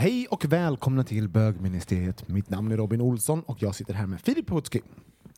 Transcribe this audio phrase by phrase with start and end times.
[0.00, 2.28] Hej och välkomna till bögministeriet.
[2.28, 4.80] Mitt namn är Robin Olsson och jag sitter här med Filip Hutski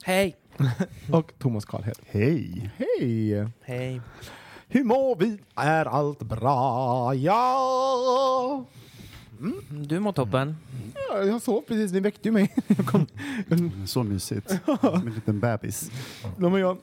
[0.03, 0.37] Hej!
[1.13, 1.99] och Thomas Karlhed.
[2.07, 2.71] Hej!
[2.77, 3.47] Hej!
[3.61, 4.01] Hej.
[4.69, 5.39] Hur mår vi?
[5.55, 7.15] Är allt bra?
[7.15, 8.65] Ja!
[9.71, 10.57] Du mår toppen.
[11.11, 12.55] Ja, Jag sov precis, ni väckte ju mig.
[12.67, 13.07] Jag kom.
[13.87, 14.51] Så mysigt.
[14.81, 15.91] Som en liten bebis.
[16.23, 16.77] Ja, men jag,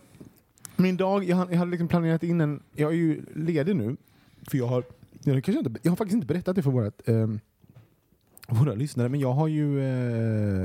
[0.76, 2.64] min dag, jag, har- jag hade liksom planerat in en...
[2.76, 3.98] Jag är ju ledig nu,
[4.50, 4.84] för jag har...
[5.24, 7.40] Jag, kanske inte, jag har faktiskt inte berättat det för våra, um,
[8.56, 9.82] våra lyssnare, men jag har ju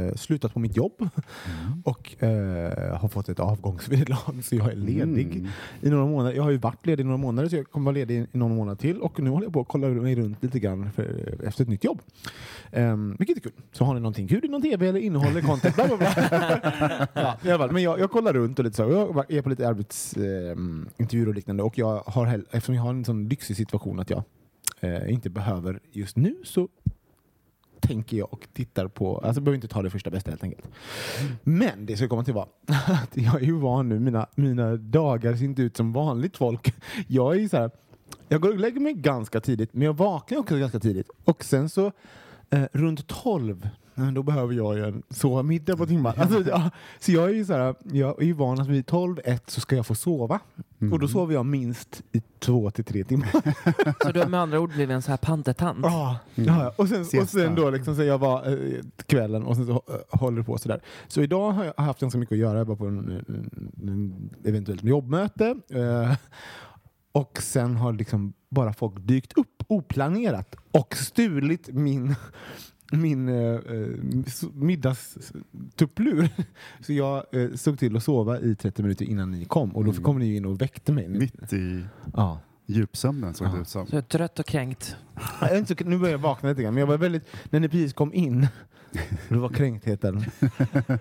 [0.09, 1.09] eh, slutat på mitt jobb
[1.85, 5.49] och eh, har fått ett avgångsvederlag, så jag är ledig Mm.
[5.81, 6.37] i några månader.
[6.37, 8.57] Jag har ju varit ledig i några månader, så jag kommer vara ledig i någon
[8.57, 11.63] månad till och nu håller jag på att kolla mig runt lite grann för, efter
[11.63, 12.01] ett nytt jobb.
[12.73, 13.53] Um, vilket är kul.
[13.73, 16.09] Så har ni någonting kul i någon tv eller innehåll eller content, bla bla bla.
[17.15, 17.73] ja, i alla fall.
[17.73, 18.83] Men jag, jag kollar runt och lite så.
[18.83, 23.29] Jag är på lite arbetsintervjuer och liknande och jag har, eftersom jag har en sån
[23.29, 24.23] lyxig situation att jag
[24.81, 26.69] eh, inte behöver just nu så
[27.83, 30.69] tänker jag och tittar på, alltså jag behöver inte ta det första bästa helt enkelt.
[31.43, 32.49] Men det ska komma till var
[32.87, 36.75] att jag är ju van nu, mina, mina dagar ser inte ut som vanligt folk.
[37.07, 37.71] Jag är så här,
[38.29, 41.11] jag går och lägger mig ganska tidigt, men jag vaknar också ganska tidigt.
[41.25, 41.93] Och sen så
[42.51, 46.15] eh, runt 12, då behöver jag ju en sova middag på timmar.
[46.19, 49.17] Alltså, ja, så jag är ju så här, jag är ju van att vid 12,
[49.25, 50.41] 1 så ska jag få sova.
[50.93, 53.31] Och då sover jag minst i två till tre timmar.
[54.05, 55.79] Så du har med andra ord blivit en så här pantertant?
[55.83, 56.73] Ja, ja, ja.
[56.77, 60.19] Och, sen, och sen då liksom så jag var eh, kvällen och sen så eh,
[60.21, 60.81] håller det på sådär.
[61.09, 62.59] Så idag har jag haft ganska mycket att göra.
[62.59, 62.99] Jag var på en,
[63.29, 65.57] en, en eventuellt jobbmöte.
[65.71, 66.13] Eh,
[67.13, 72.15] och sen har liksom bara folk dykt upp oplanerat och stulit min
[72.97, 73.87] min eh, eh,
[74.55, 76.29] middagstupplur.
[76.81, 79.91] Så jag eh, såg till att sova i 30 minuter innan ni kom och då
[79.91, 80.03] Mm.
[80.03, 81.09] kom ni in och väckte mig.
[81.09, 82.41] Mitt i Ja.
[82.67, 83.53] djupsömnen såg Ja.
[83.53, 83.87] det ut som.
[83.87, 84.97] Så jag är trött och kränkt.
[85.41, 87.61] Jag är inte så, nu börjar jag vakna lite grann, men jag var väldigt, när
[87.61, 88.47] ni precis kom in,
[89.29, 90.25] det var kränktheten.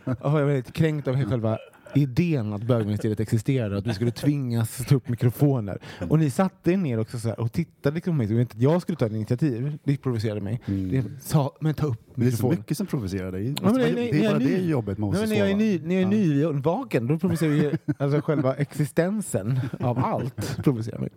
[0.06, 1.57] Jag var väldigt kränkt av själva
[1.96, 5.78] idén att bögministeriet existerade att vi skulle tvingas ta upp mikrofoner.
[6.09, 8.81] Och ni satte er ner också så och tittade liksom på mig, inte att jag
[8.81, 9.78] skulle ta ett initiativ.
[9.84, 10.62] Det provocerade mig.
[10.66, 12.57] Det sa, men ta upp Men det är så mikrofonen.
[12.59, 13.56] mycket som provocerar dig.
[13.62, 14.47] Ja, nej, nej, det nej, är bara nej.
[14.47, 17.19] det jobbet man Nej, måste men när jag är, ny, när jag är nyvaken, då
[17.19, 20.57] provocerar ju alltså själva existensen av allt.
[20.63, 21.09] provocerar mig.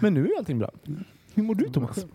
[0.00, 0.70] Men nu är allting bra.
[1.34, 2.06] Hur mår du Thomas?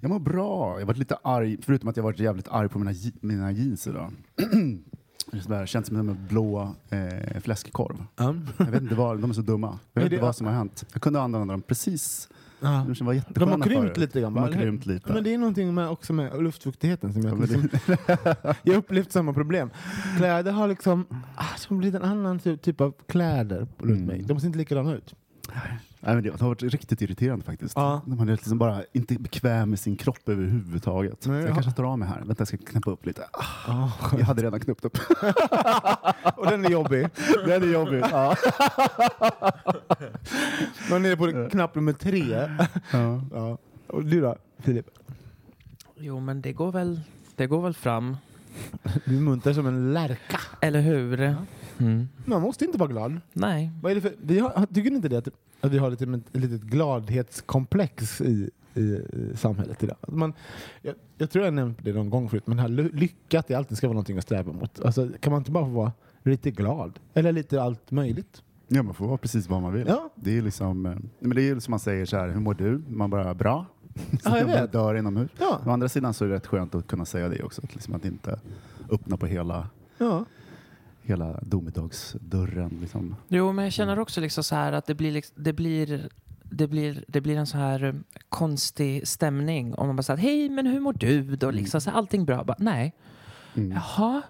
[0.00, 0.72] Jag mår bra.
[0.74, 3.86] Jag har varit lite arg, förutom att jag varit jävligt arg på mina, mina jeans
[3.86, 4.12] idag.
[5.42, 8.04] Sådär, känns som en blå eh, fläskkorv.
[8.16, 8.48] Um.
[8.58, 9.78] Jag vet inte vad, de är så dumma.
[9.92, 10.84] Jag vet inte vad som har hänt.
[10.92, 12.28] Jag kunde använda dem precis.
[12.62, 12.86] Ja.
[12.98, 13.96] De var De har krympt förut.
[13.96, 14.34] lite grann.
[14.34, 15.12] De har krympt lite.
[15.12, 17.68] Men det är någonting med, också med luftfuktigheten som jag, Ja, men liksom,
[18.62, 19.70] jag har upplevt samma problem.
[20.16, 21.06] Kläder har liksom
[21.36, 24.04] ah, som blivit en annan typ, typ av kläder runt Mm.
[24.06, 24.22] mig.
[24.22, 25.14] De ser inte likadana ut.
[26.02, 27.76] Nej, men det har varit riktigt irriterande faktiskt.
[27.76, 28.02] Ja.
[28.06, 31.26] De är liksom bara inte bekväm med sin kropp överhuvudtaget.
[31.26, 31.54] Nej, jag ja.
[31.54, 32.20] kanske tar av mig här.
[32.24, 33.24] Vänta, jag ska knäppa upp lite.
[33.32, 33.88] Ah,
[34.18, 34.98] jag hade redan knäppt upp.
[36.36, 37.08] och den är jobbig.
[37.46, 38.02] Den är jobbig.
[38.10, 38.36] Ja.
[40.90, 42.48] Man är på knapp nummer tre.
[42.92, 43.22] Ja.
[43.32, 43.58] Ja.
[43.86, 44.86] Och du då, Filip?
[45.96, 47.00] Jo, men det går väl,
[47.36, 48.16] det går väl fram.
[49.04, 50.40] Du är munter som en lärka.
[50.60, 51.36] Eller hur?
[51.78, 52.08] Mm.
[52.24, 53.20] Man måste inte vara glad.
[53.32, 53.70] Nej.
[53.82, 55.28] Vad är det för, vi har, tycker ni inte det att,
[55.60, 59.96] att vi har lite, ett litet gladhetskomplex i, i, i samhället idag?
[60.00, 60.32] Att man,
[60.82, 63.76] jag, jag tror jag nämnt det någon gång förut, men här ly- lyckat det alltid
[63.76, 64.80] ska vara någonting att sträva mot.
[64.80, 65.92] Alltså, kan man inte bara få vara
[66.22, 68.42] lite glad eller lite allt möjligt.
[68.68, 69.86] Ja, man får vara precis vad man vill.
[69.88, 70.10] Ja.
[70.14, 72.54] Det är liksom, eh, men det är ju som man säger så här, hur mår
[72.54, 72.82] du?
[72.88, 73.66] Man bara, bra.
[74.24, 75.30] Ja, jag man dör inomhus.
[75.38, 75.60] Ja.
[75.66, 77.94] Å andra sidan så är det rätt skönt att kunna säga det också, att, liksom
[77.94, 78.40] att inte
[78.90, 79.68] öppna på hela,
[79.98, 80.24] Ja
[81.10, 82.78] hela domedagsdörren.
[82.80, 83.16] Liksom.
[83.28, 86.08] Jo, men jag känner också liksom så här att det blir, liksom, det blir,
[86.42, 87.94] det blir, det blir en så här eh,
[88.28, 89.74] konstig stämning.
[89.74, 91.36] Om man bara säger hej, men hur mår du?
[91.36, 92.44] Då liksom så här, allting bra.
[92.44, 92.94] Bara, nej.
[93.56, 93.72] Mm.
[93.72, 94.22] Jaha,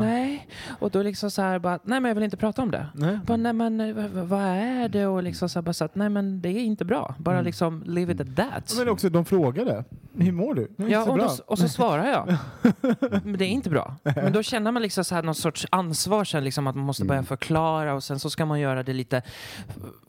[0.00, 0.48] nej.
[0.78, 2.86] Och då liksom så här bara, nej men jag vill inte prata om det.
[2.94, 3.18] Nej.
[3.26, 3.94] Bara, nej men eh,
[4.24, 5.06] vad är det?
[5.06, 7.14] Och liksom så här, bara så att, nej men det är inte bra.
[7.18, 8.74] Bara liksom leave it at that.
[8.78, 9.84] Men också, de frågade.
[10.14, 10.70] Hur mår du?
[10.76, 11.26] Ja, så och, bra.
[11.26, 12.36] då, och så svarar jag.
[13.24, 13.96] Men det är inte bra.
[14.02, 17.04] Men då känner man liksom så här någon sorts ansvar sen, liksom att man måste
[17.04, 19.22] börja förklara och sen så ska man göra det lite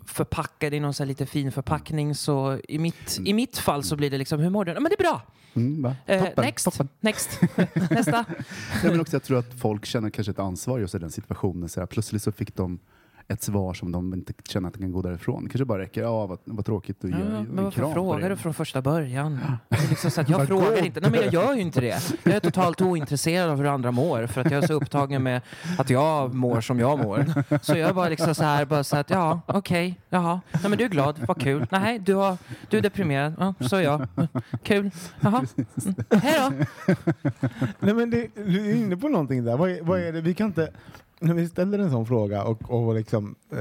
[0.06, 2.16] förpackad i någon så här lite fin förpackning.
[2.16, 4.72] Så i mitt, i mitt fall så blir det liksom, hur mår du?
[4.72, 5.22] Ja, Men det är bra!
[5.54, 5.96] Mm, va?
[6.06, 6.90] Eh, next, toppen.
[7.00, 7.40] next,
[7.90, 8.26] nästa.
[8.84, 11.70] Nej, men också, jag tror att folk känner kanske ett ansvar just i den situationen.
[11.70, 12.80] Så här, plötsligt så fick de
[13.34, 15.50] ett svar som de inte känner att de kan gå därifrån.
[15.50, 18.30] Kanske bara räcker, ja vad, vad tråkigt att Ja, ge men en varför kram frågar
[18.30, 19.40] du från första början?
[19.90, 21.00] Liksom så att jag frågar inte.
[21.00, 22.14] Nej, men jag gör ju inte det.
[22.24, 25.42] Jag är totalt ointresserad av hur andra mår för att jag är så upptagen med
[25.78, 27.26] att jag mår som jag mår.
[27.62, 30.42] Så jag är bara liksom så här, bara så att ja, okej, jaha.
[30.52, 31.68] Nej, men du är glad, vad kul.
[31.72, 32.38] Nej, du, har,
[32.70, 33.34] du är deprimerad.
[33.40, 34.08] Ja, så är jag.
[34.64, 34.92] Kul.
[35.20, 35.46] Jaha.
[35.58, 35.96] Mm.
[36.22, 36.66] Hej då.
[37.80, 39.58] Nej, men det, du är inne på någonting där.
[39.58, 40.22] Vad är, vad är det?
[40.22, 40.72] Vi kan inte...
[41.20, 43.58] När vi ställer en sån fråga och, och liksom, eh,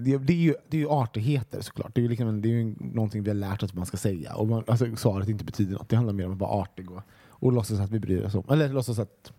[0.00, 1.94] det, det, är ju, det är ju artigheter såklart.
[1.94, 3.96] Det är ju, liksom, det är ju någonting vi har lärt oss att man ska
[3.96, 4.34] säga.
[4.34, 5.88] Och man, alltså, svaret inte betyder något.
[5.88, 8.44] Det handlar mer om att vara artig och, och låtsas att vi bryr oss om.
[8.50, 9.32] Eller låtsas att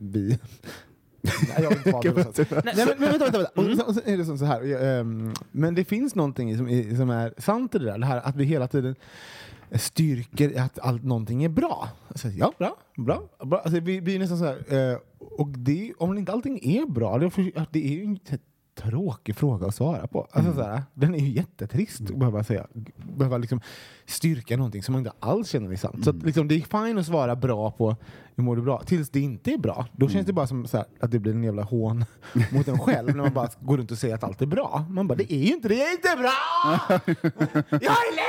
[0.00, 0.38] vi...
[1.22, 2.50] Nej, jag vill inte vara det.
[2.64, 3.38] Nej, men, men vänta, vänta.
[3.38, 3.84] vänta.
[3.84, 4.62] Och så är det som så här.
[4.62, 7.98] jag, ehm, men det finns någonting som, som är sant i det där.
[7.98, 8.94] Det här att vi hela tiden
[9.72, 11.88] styrker att allt, någonting är bra.
[12.08, 13.22] Alltså, ja, bra, bra.
[13.44, 13.58] bra.
[13.58, 14.90] Alltså, vi blir nästan så här.
[14.92, 14.98] Eh,
[15.38, 18.18] och det, om inte allting är bra, det, är- det är ju en
[18.78, 20.28] tråkig fråga att svara på.
[20.30, 22.66] Alltså, så här, den är ju jättetrist att behöva, säga,
[23.16, 23.60] behöva liksom
[24.06, 26.04] styrka någonting som man inte alls känner är sant.
[26.04, 27.96] Så att, liksom, det är fint att svara bra på
[28.36, 29.86] hur mår du bra, tills det inte är bra.
[29.92, 32.04] Då känns det bara som här, att det blir en jävla hån
[32.52, 34.84] mot en själv när man bara går runt och säger att allt är bra.
[34.90, 36.32] Man bara, det är ju inte det, det är inte bra!
[37.70, 38.25] Jag är ledsen!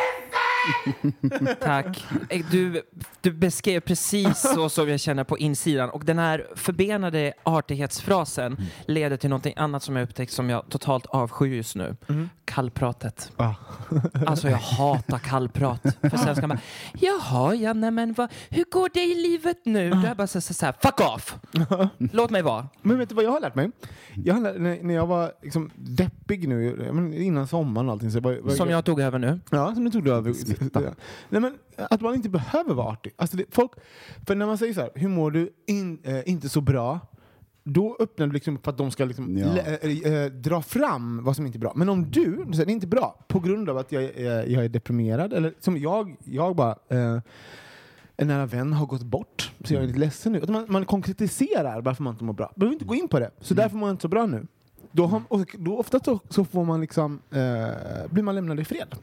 [1.61, 2.05] Tack.
[2.29, 2.81] Eh, Du,
[3.21, 5.89] du beskrev precis så som jag känner på insidan.
[5.89, 11.05] Och den här förbenade artighetsfrasen leder till någonting annat som jag upptäckt som jag totalt
[11.05, 11.95] avskyr just nu.
[12.45, 13.31] Kallpratet.
[13.37, 13.53] Ah.
[14.25, 15.81] Alltså jag hatar kallprat.
[16.01, 16.57] För sen ska man,
[16.99, 19.89] jaha, ja, nej men vad, hur går det i livet nu?
[19.89, 21.35] Då är jag bara så, så, så här, fuck off!
[21.97, 22.67] Låt mig vara.
[22.81, 23.71] Men vet du vad jag har lärt mig?
[24.25, 28.11] Jag har lärt, när, när jag var liksom deppig nu, innan sommaren och allting.
[28.11, 29.39] Så var, var, Som jag tog över nu.
[29.49, 30.33] Ja, som du tog över.
[31.29, 31.53] Nej, men
[31.89, 33.13] att man inte behöver vara artig.
[33.15, 33.71] Alltså det, folk,
[34.27, 35.49] för när man säger så här, hur mår du?
[35.65, 36.99] In, eh, inte så bra.
[37.63, 39.47] Då öppnar du liksom för att de ska liksom Ja.
[39.53, 41.73] lä- eh, eh, dra fram vad som inte är bra.
[41.75, 44.65] Men om du säger det är inte bra på grund av att jag, eh, jag
[44.65, 47.19] är deprimerad, eller som jag, jag bara eh,
[48.17, 50.41] en nära vän har gått bort, så jag är lite ledsen nu.
[50.41, 52.51] Att man, man konkretiserar varför man inte mår bra.
[52.55, 53.31] Behöver inte gå in på det.
[53.41, 54.47] Så därför mår jag inte så bra nu.
[54.97, 58.65] Då, har, och då ofta så, så får man liksom, eh, blir man lämnad i
[58.65, 58.95] fred.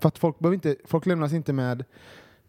[0.00, 1.84] För att folk, behöver inte, folk lämnas inte med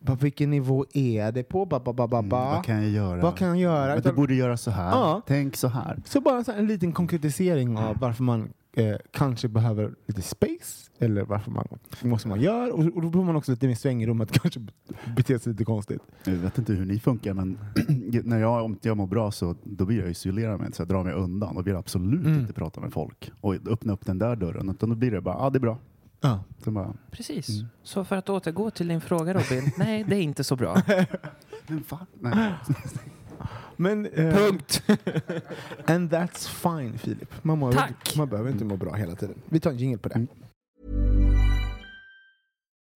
[0.06, 1.66] på vilken nivå är det på?
[1.66, 3.22] Ba, ba, ba, ba, Mm, vad kan jag göra?
[3.22, 4.00] Vad kan jag göra?
[4.00, 4.92] Du borde göra så här.
[4.92, 5.22] Ja.
[5.28, 5.98] Tänk så här.
[6.06, 10.92] Så bara så här en liten konkretisering av varför man eh, kanske behöver lite space
[11.00, 11.68] eller varför man
[12.02, 14.60] måste man gör och, och då får man också lite mer svängrum att kanske
[15.16, 16.02] bete sig lite konstigt.
[16.24, 17.60] Jag vet inte hur ni funkar, men
[18.24, 21.04] när jag, om jag mår bra så då vill jag isolera mig, så jag drar
[21.04, 22.40] mig undan och vill absolut Mm.
[22.40, 24.70] inte prata med folk och öppna upp den där dörren.
[24.70, 25.78] Utan då blir det bara, ja ah, det är bra.
[26.22, 26.44] Ja.
[26.64, 27.50] Så bara, Precis.
[27.50, 27.68] Mm.
[27.84, 29.72] Så för att återgå till din fråga Robin.
[29.78, 30.82] Nej, det är inte så bra.
[31.68, 32.06] men fan.
[32.20, 32.54] Nej.
[33.76, 34.84] Men, eh, Punkt.
[35.86, 37.34] And that's fine Filip.
[37.44, 38.16] Man, mår, Tack.
[38.18, 39.36] man behöver inte må bra hela tiden.
[39.50, 40.28] Vi tar en jingle på det.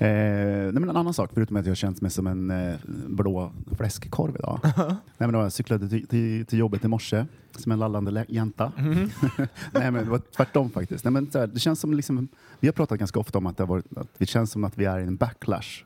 [0.00, 2.76] Eh, nej men en annan sak, förutom att jag känt mig som en eh,
[3.08, 4.60] blå fläskkorv idag.
[4.76, 7.24] nej men då jag cyklade till, till, till jobbet i morse
[7.56, 8.72] som en lallande jänta.
[9.72, 11.04] nej men det var tvärtom faktiskt.
[11.04, 12.28] Nej, men här, det känns som liksom,
[12.60, 14.78] vi har pratat ganska ofta om att det, har varit, att det känns som att
[14.78, 15.84] vi är i en backlash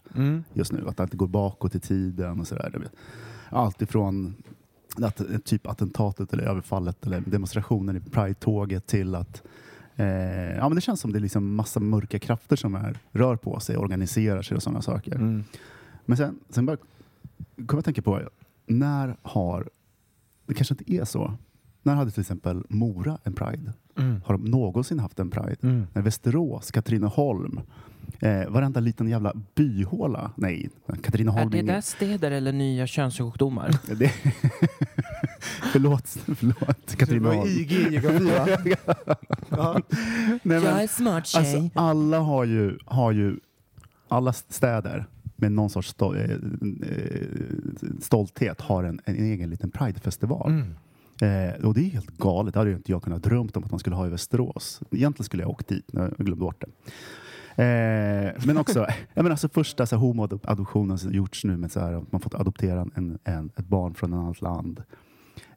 [0.52, 0.88] just nu.
[0.88, 2.88] Att det alltid går bakåt i tiden och sådär.
[3.49, 4.35] Allt ifrån
[5.02, 9.42] att, typ attentatet eller överfallet eller demonstrationen i Pride-tåget till att
[9.96, 13.37] Eh, ja, men det känns som det är liksom massa mörka krafter som är, rör
[13.37, 15.14] på sig, organiserar sig och sådana saker.
[15.14, 15.44] Mm.
[16.04, 18.20] Men sen, sen bara kom jag att tänka på,
[18.66, 19.70] när har,
[20.46, 21.34] det kanske inte är så,
[21.82, 23.72] när hade till exempel Mora en Pride?
[23.99, 24.20] Mm.
[24.25, 25.56] Har de någonsin haft en Pride?
[25.62, 25.87] Mm.
[25.92, 27.61] När Västerås, Katrineholm,
[28.21, 33.71] eh, varenda liten jävla byhåla, nej, Är Katrineholm det ingen- där städer eller nya könssjukdomar?
[33.97, 34.12] det,
[35.73, 37.49] förlåt, förlåt Det Katrineholm.
[37.49, 39.16] IG i geografi va?
[39.49, 39.81] ja.
[39.90, 41.40] Nej, men- Jag är smart tjej.
[41.57, 43.37] Alltså, alla har ju, har ju,
[44.09, 46.38] alla städer med någon sorts stol, eh, eh,
[48.00, 50.50] stolthet har en, en egen liten Pridefestival.
[50.50, 50.75] Mm.
[51.23, 52.54] Eh, och det är helt galet.
[52.54, 54.81] Det hade ju inte jag kunnat drömt om att man skulle ha i Västerås.
[54.90, 56.66] Egentligen skulle jag ha åkt dit, men jag glömde bort det.
[57.62, 58.78] Eh, men också,
[59.14, 62.35] jag menar, alltså första så homoadoptionen som gjorts nu med så här, att man fått
[62.35, 64.83] adoptera en, en, ett barn från ett annat land.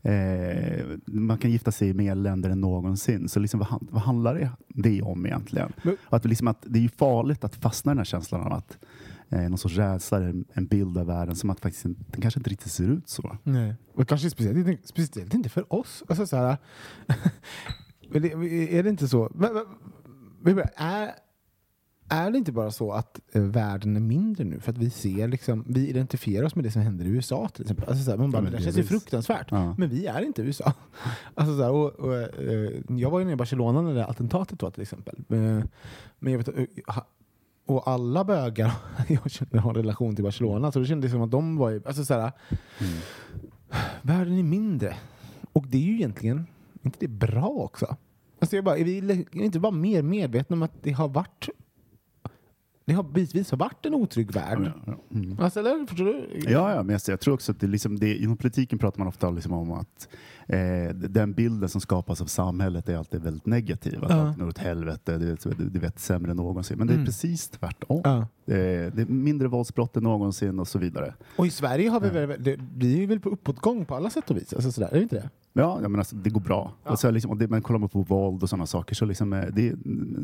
[0.02, 3.30] Eh, man kan gifta sig i mer länder än någonsin.
[3.30, 5.74] Så liksom, vad, vad handlar det, det om egentligen?
[5.84, 8.54] Men- att, liksom, att det är ju farligt att fastna i den här känslan av
[8.54, 8.78] att
[9.30, 10.18] eh, någon sorts rädsla,
[10.54, 13.38] en, bild av världen som att faktiskt den kanske inte riktigt ser ut så.
[13.44, 13.76] Nej.
[13.94, 16.04] Och kanske speciellt, inte- speciellt inte för oss.
[16.10, 16.58] Alltså, så här,
[18.14, 19.32] är det inte så?
[19.36, 19.66] Men-
[20.42, 21.12] men Är,
[22.10, 24.60] är det inte bara så att eh, världen är mindre nu?
[24.60, 27.62] För att vi ser liksom, vi identifierar oss med det som händer i USA till
[27.62, 27.90] exempel.
[27.90, 28.90] Alltså, så här, man bara, Ja, men det där känns ju precis.
[29.02, 29.48] fruktansvärt.
[29.52, 29.76] Ja.
[29.78, 30.74] Men vi är inte USA.
[31.34, 34.10] Alltså, så här, och, och, eh, jag var ju nere i Barcelona när det där
[34.10, 35.16] attentatet var till exempel.
[35.30, 35.64] Eh,
[36.20, 37.08] Men jag vet, eh, ha-
[37.66, 38.72] och alla bögar
[39.08, 40.72] jag känner har en relation till Barcelona.
[40.72, 42.32] Så det kändes som att de var ju, alltså så här,
[44.02, 44.96] världen är mindre.
[45.54, 46.48] Och det är ju egentligen,
[46.84, 47.96] inte det bra också?
[48.40, 48.98] Alltså jag bara, är vi
[49.32, 51.50] är inte bara mer medvetna om att det har varit
[52.86, 54.72] det har bitvis varit en otrygg värld.
[55.12, 55.40] Mm.
[55.40, 55.88] Alltså, eller?
[55.88, 56.40] Förstår du?
[56.52, 59.08] Ja, ja, men jag, jag tror också att det, liksom, det, inom politiken pratar man
[59.08, 60.08] ofta liksom om att
[60.48, 64.04] eh, den bilden som skapas av samhället är alltid väldigt negativ.
[64.04, 64.16] Att Ja.
[64.28, 66.78] allt går åt helvete, du, du, du vet sämre än någonsin.
[66.78, 67.06] Men det är Mm.
[67.06, 68.02] precis tvärtom.
[68.04, 68.18] Ja.
[68.18, 68.26] Eh,
[68.94, 71.14] det är mindre våldsbrott än någonsin och så vidare.
[71.38, 74.32] Och i Sverige har vi väl, det, vi är väl på uppåtgång på alla sätt
[74.32, 74.54] och vis.
[74.54, 75.30] Alltså sådär, är det inte det?
[75.58, 76.72] Ja, menar, alltså, det går bra.
[76.84, 76.92] Ja.
[76.92, 79.46] Och så, liksom, det, men kollar man på våld och sådana saker så liksom, eh,
[79.54, 79.76] det,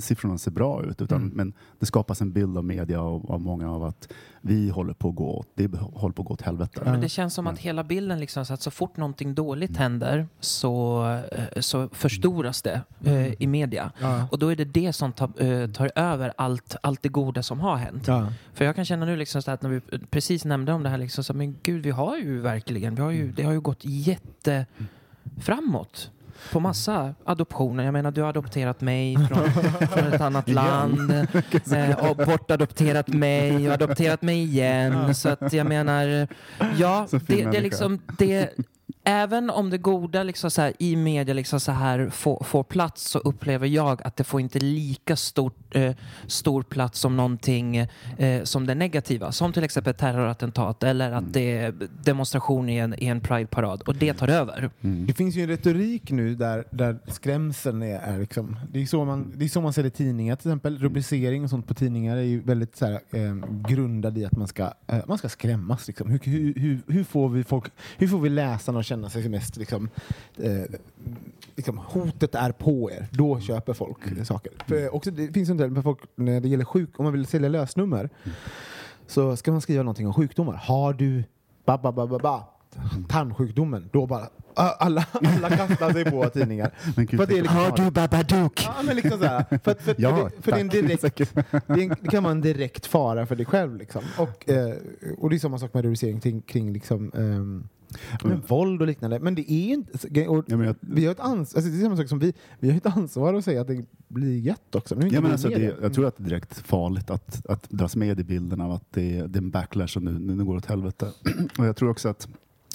[0.04, 1.02] siffrorna ser bra ut.
[1.02, 1.34] Utan, Mm.
[1.36, 5.10] Men det skapas en bild av media och av många av att vi håller på
[5.10, 6.82] att gå åt, det håller på att gå åt helvete.
[6.86, 10.28] Men det känns som att hela bilden, liksom, så att så fort någonting dåligt händer
[10.40, 13.92] så, eh, så förstoras det eh, i media.
[14.02, 14.28] Ja.
[14.32, 17.60] Och då är det det som tar, eh, tar över allt, allt det goda som
[17.60, 18.08] har hänt.
[18.08, 18.34] Ja.
[18.54, 20.98] För jag kan känna nu liksom så att när vi precis nämnde om det här,
[20.98, 23.86] liksom, så, men gud, vi har ju verkligen, vi har ju, det har ju gått
[23.86, 24.66] jätte
[25.40, 26.12] framåt
[26.52, 27.84] på massa adoptioner.
[27.84, 29.52] Jag menar, du har adopterat mig från,
[29.88, 31.12] från ett annat land
[31.74, 35.16] eh, och bortadopterat mig och adopterat mig igen.
[35.16, 36.28] Så att jag menar,
[36.78, 38.50] ja, det, det är liksom det
[39.04, 43.10] Även om det goda liksom så här, i media liksom så här får, får plats
[43.10, 45.96] så upplever jag att det får inte lika stort, eh,
[46.28, 47.78] stor plats som någonting
[48.18, 49.32] eh, som det negativa.
[49.32, 53.82] Som till exempel terrorattentat eller att det är demonstration i en, i en Pride-parad.
[53.82, 54.70] Och det tar över.
[54.82, 59.06] Det finns ju en retorik nu där, där skrämseln är, är liksom, det är, så
[59.06, 60.78] man, det är så man ser det i tidningar till exempel.
[60.80, 63.36] Rubricering och sånt på tidningar är ju väldigt så här, eh,
[63.68, 65.88] grundad i att man ska, eh, man ska skrämmas.
[65.88, 66.10] Liksom.
[66.10, 69.58] Hur, hur, hur, hur, får vi folk, hur får vi läsarna att känna sig mest
[69.58, 69.90] liksom,
[70.38, 70.64] eh,
[71.56, 73.08] liksom, hotet är på er.
[73.12, 74.52] Då köper folk saker.
[74.68, 77.26] För också, det finns en del med folk när det gäller sjuk, om man vill
[77.26, 78.10] sälja lösnummer
[79.08, 80.54] så ska man skriva någonting om sjukdomar.
[80.54, 81.24] Har du
[81.66, 82.44] ba, ba, ba, ba, ba,
[83.10, 86.72] tarmsjukdomen, då bara alla, alla kastar sig på tidningar.
[86.96, 88.64] Gud, För det är liksom, Har du Babadook?
[88.66, 91.16] Ja, men liksom så här, för, för, för, Ja, det, för det, är en tack.
[91.18, 91.36] direkt,
[91.68, 93.76] det, en, det kan vara en direkt fara för dig själv.
[93.76, 94.02] Liksom.
[94.18, 94.76] Och, eh,
[95.18, 97.68] och det är samma sak med rubricering kring, kring liksom, ehm,
[98.24, 99.20] men våld och liknande.
[99.20, 100.28] Men det är inte...
[100.28, 102.34] Och Ja, men jag- vi har ett ans- alltså det är samma sak som vi,
[102.60, 104.96] vi har ett ansvar att säga att det blir jätt också.
[104.96, 107.96] Inte Ja, men alltså, det, jag tror att det är direkt farligt att, att dras
[107.96, 110.66] med i bilden av att det, det är en backlash som nu, nu går åt
[110.66, 111.08] helvete.
[111.58, 112.28] Och jag tror också att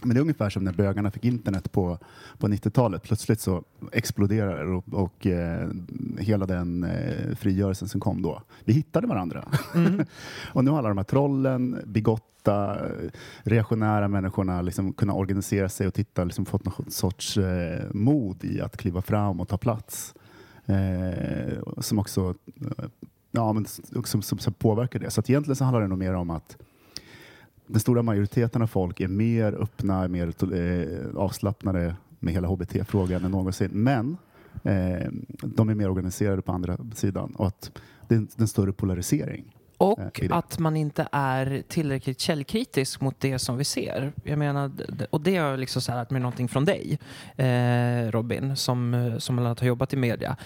[0.02, 1.98] men det är ungefär som när bögarna fick internet på,
[2.38, 3.02] på 90-talet.
[3.02, 5.68] Plötsligt så exploderar det och, och eh,
[6.18, 8.42] hela den eh, frigörelsen som kom då.
[8.64, 9.48] Vi hittade varandra.
[10.52, 12.78] och nu har alla de här trollen, bigotta,
[13.42, 18.60] reaktionära människorna liksom kunna organisera sig och titta, liksom fått någon sorts eh, mod i
[18.60, 20.14] att kliva fram och ta plats.
[20.66, 22.84] Eh, som också eh,
[23.30, 23.66] ja, men,
[24.04, 25.10] som, som, som påverkar det.
[25.10, 26.56] Så egentligen så handlar det nog mer om att
[27.66, 33.30] den stora majoriteten av folk är mer öppna, mer eh, avslappnade med hela HBT-frågan än
[33.30, 33.70] någonsin.
[33.72, 34.16] Men
[34.64, 35.10] eh,
[35.42, 37.70] de är mer organiserade på andra sidan och att
[38.08, 39.52] det är en, större polarisering.
[39.78, 40.34] Och Eh, det.
[40.34, 44.12] att man inte är tillräckligt källkritisk mot det som vi ser.
[44.24, 44.70] Jag menar,
[45.10, 46.98] och det har jag liksom så här lärt mig någonting från dig,
[47.36, 50.36] eh, Robin, som, eh, som bland annat har jobbat i media.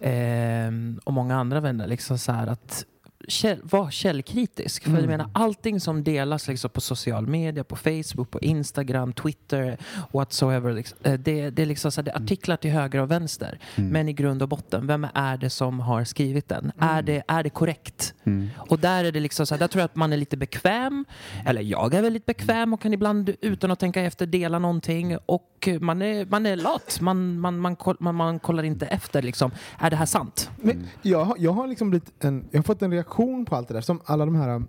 [0.00, 0.72] Eh,
[1.04, 1.86] och många andra vänner.
[1.86, 2.86] Liksom så att
[3.30, 4.84] käll, var källkritisk.
[4.84, 9.78] För jag menar, allting som delas liksom på social media, på Facebook, på Instagram, Twitter,
[10.12, 10.72] whatsoever.
[10.72, 13.58] Liksom, eh, det, det, är liksom så det är artiklar till höger och vänster.
[13.76, 16.72] Men i grund och botten, vem är det som har skrivit den?
[16.78, 18.14] Är, det, är det korrekt?
[18.56, 21.04] Och där är det liksom så där tror jag att man är lite bekväm.
[21.46, 25.16] Eller jag är väldigt bekväm och kan ibland utan att tänka efter dela någonting.
[25.26, 26.98] Och man är, man är lat.
[27.00, 30.50] Man, man, man, man, man kollar inte efter liksom, är det här sant?
[30.56, 33.74] Men jag, jag har liksom blivit en, jag har fått en reaktion på allt det
[33.74, 34.62] där, som alla de här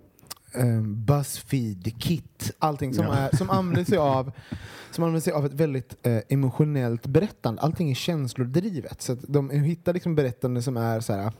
[0.55, 3.13] um, Buzzfeed, Kit, allting som, Ja.
[3.13, 4.31] är, som använder sig av
[4.91, 7.61] som använder sig av ett väldigt eh, emotionellt berättande.
[7.61, 9.01] Allting är känslodrivet.
[9.01, 11.31] Så de hittar liksom berättande som är så här.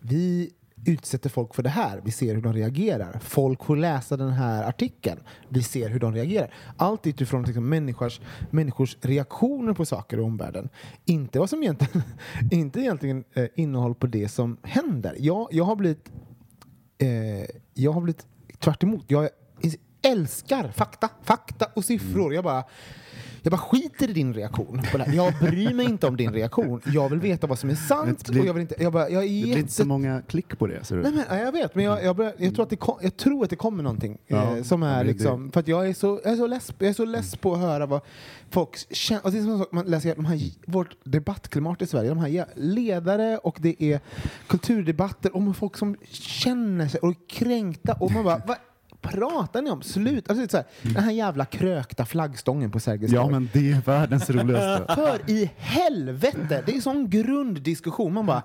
[0.00, 0.50] Vi
[0.84, 2.00] utsätter folk för det här.
[2.04, 3.18] Vi ser hur de reagerar.
[3.22, 5.20] Folk får läsa den här artikeln.
[5.48, 6.54] Vi ser hur de reagerar.
[6.76, 8.20] Allt utifrån liksom, människors,
[8.50, 10.68] människors reaktioner på saker i omvärlden.
[11.04, 12.02] Inte vad som egentligen,
[12.50, 15.16] inte egentligen eh, innehåll på det som händer.
[15.18, 16.12] Jag, jag har blivit
[16.98, 17.08] eh,
[17.74, 18.26] jag har blivit
[18.58, 19.04] tvärt emot.
[19.08, 19.28] Jag
[20.02, 22.34] älskar fakta, fakta och siffror.
[22.34, 22.64] Jag bara
[23.44, 25.14] jag bara skiter i din reaktion på det här.
[25.14, 26.80] Jag bryr mig inte om din reaktion.
[26.86, 28.24] Jag vill veta vad som är sant.
[28.24, 29.60] Det blir- och jag, vill inte, jag, bara, jag är Det blir jätte...
[29.60, 30.84] inte så många klick på det.
[30.84, 32.98] Så Nej, men, ja, jag vet, men jag, jag, börjar, jag, tror att det kom,
[33.02, 34.18] jag tror att det kommer någonting.
[34.26, 36.88] Ja, eh, som är liksom, för att jag är så, jag är så, less, jag
[36.88, 38.00] är så less på att höra vad
[38.50, 39.24] folk känner.
[39.24, 42.46] Och det är som sak, man läser de här, vårt debattklimat i Sverige, de här
[42.54, 44.00] ledare och det är
[44.46, 47.92] kulturdebatter om folk som känner sig och är kränkta.
[47.92, 48.42] Och man bara,
[49.04, 49.82] pratar ni om?
[49.82, 50.30] Slut!
[50.30, 53.32] Alltså, det så här, den här jävla krökta flaggstången på Sergels Ja, torg.
[53.32, 54.94] men det är världens roligaste.
[54.94, 56.62] För i helvete!
[56.66, 58.12] Det är en sån grunddiskussion.
[58.12, 58.42] Man bara,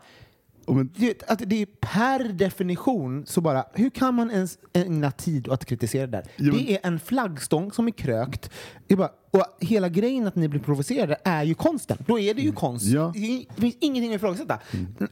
[0.68, 5.48] men, vet, att det är per definition så bara, hur kan man ens ägna tid
[5.48, 6.24] åt att kritisera det där?
[6.38, 8.50] Jo, Det är en flaggstång som är krökt.
[8.90, 11.98] Bara, och hela grejen att ni blir provocerade är ju konsten.
[12.08, 12.86] Då är det ju konst.
[12.86, 13.02] Ja.
[13.02, 13.12] Mm.
[13.14, 14.54] Det det finns ingenting att ifrågasätta.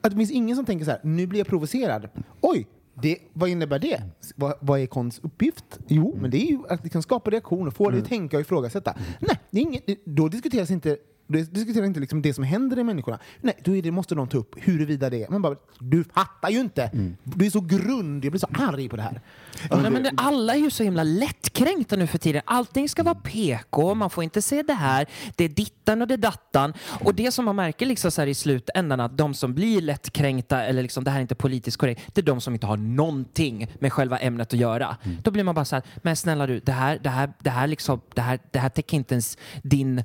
[0.01, 2.09] Att det finns ingen som tänker så här, nu blir jag provocerad.
[2.41, 2.67] Oj,
[3.01, 4.01] det, vad innebär det?
[4.35, 5.79] Vad, vad är konsts uppgift?
[5.87, 7.93] Jo, men det är ju att liksom skapa reaktioner, få Mm.
[7.95, 8.93] dig att tänka och ifrågasätta.
[9.19, 12.83] Nej, det är inget, då diskuteras inte då diskuterar inte liksom det som händer i
[12.83, 13.19] människorna.
[13.41, 15.29] Nej, då det, måste de ta upp huruvida det är.
[15.29, 16.83] Man bara, du fattar ju inte!
[16.83, 17.17] Mm.
[17.23, 19.21] Du är så grund, jag blir så arg på det här.
[19.71, 22.41] Nej, men det, alla är ju så himla lättkränkta nu för tiden.
[22.45, 26.13] Allting ska vara PK, man får inte se det här, det är dittan och det
[26.13, 26.73] är dattan.
[27.03, 30.81] Och det som man märker liksom så i slutändan att de som blir lättkränkta eller
[30.81, 33.93] liksom det här är inte politiskt korrekt, det är de som inte har någonting med
[33.93, 34.97] själva ämnet att göra.
[35.23, 37.67] Då blir man bara så här, men snälla du, det här, det här, det här,
[37.67, 40.03] liksom, det här, det här täcker inte ens din,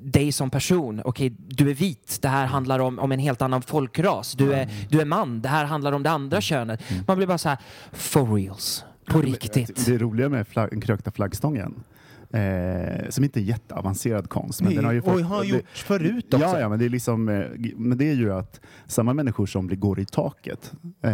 [0.00, 1.02] dig som person.
[1.04, 4.32] Okej, du är vit, det här handlar om, om en helt annan folkras.
[4.32, 6.80] Du är, du är man, det här handlar om det andra könet.
[7.06, 7.58] Man blir bara så här,
[7.92, 8.84] for reals.
[9.10, 9.86] På riktigt.
[9.86, 11.74] Det roliga med flag, den krökta flaggstången,
[12.30, 14.60] eh, som inte är jätteavancerad konst.
[14.60, 16.46] Men Nej, den har ju och fått, har det- gjorts förut också.
[16.46, 17.44] Ja, ja men, det är liksom, eh,
[17.76, 21.10] men det är ju att samma människor som går i taket eh,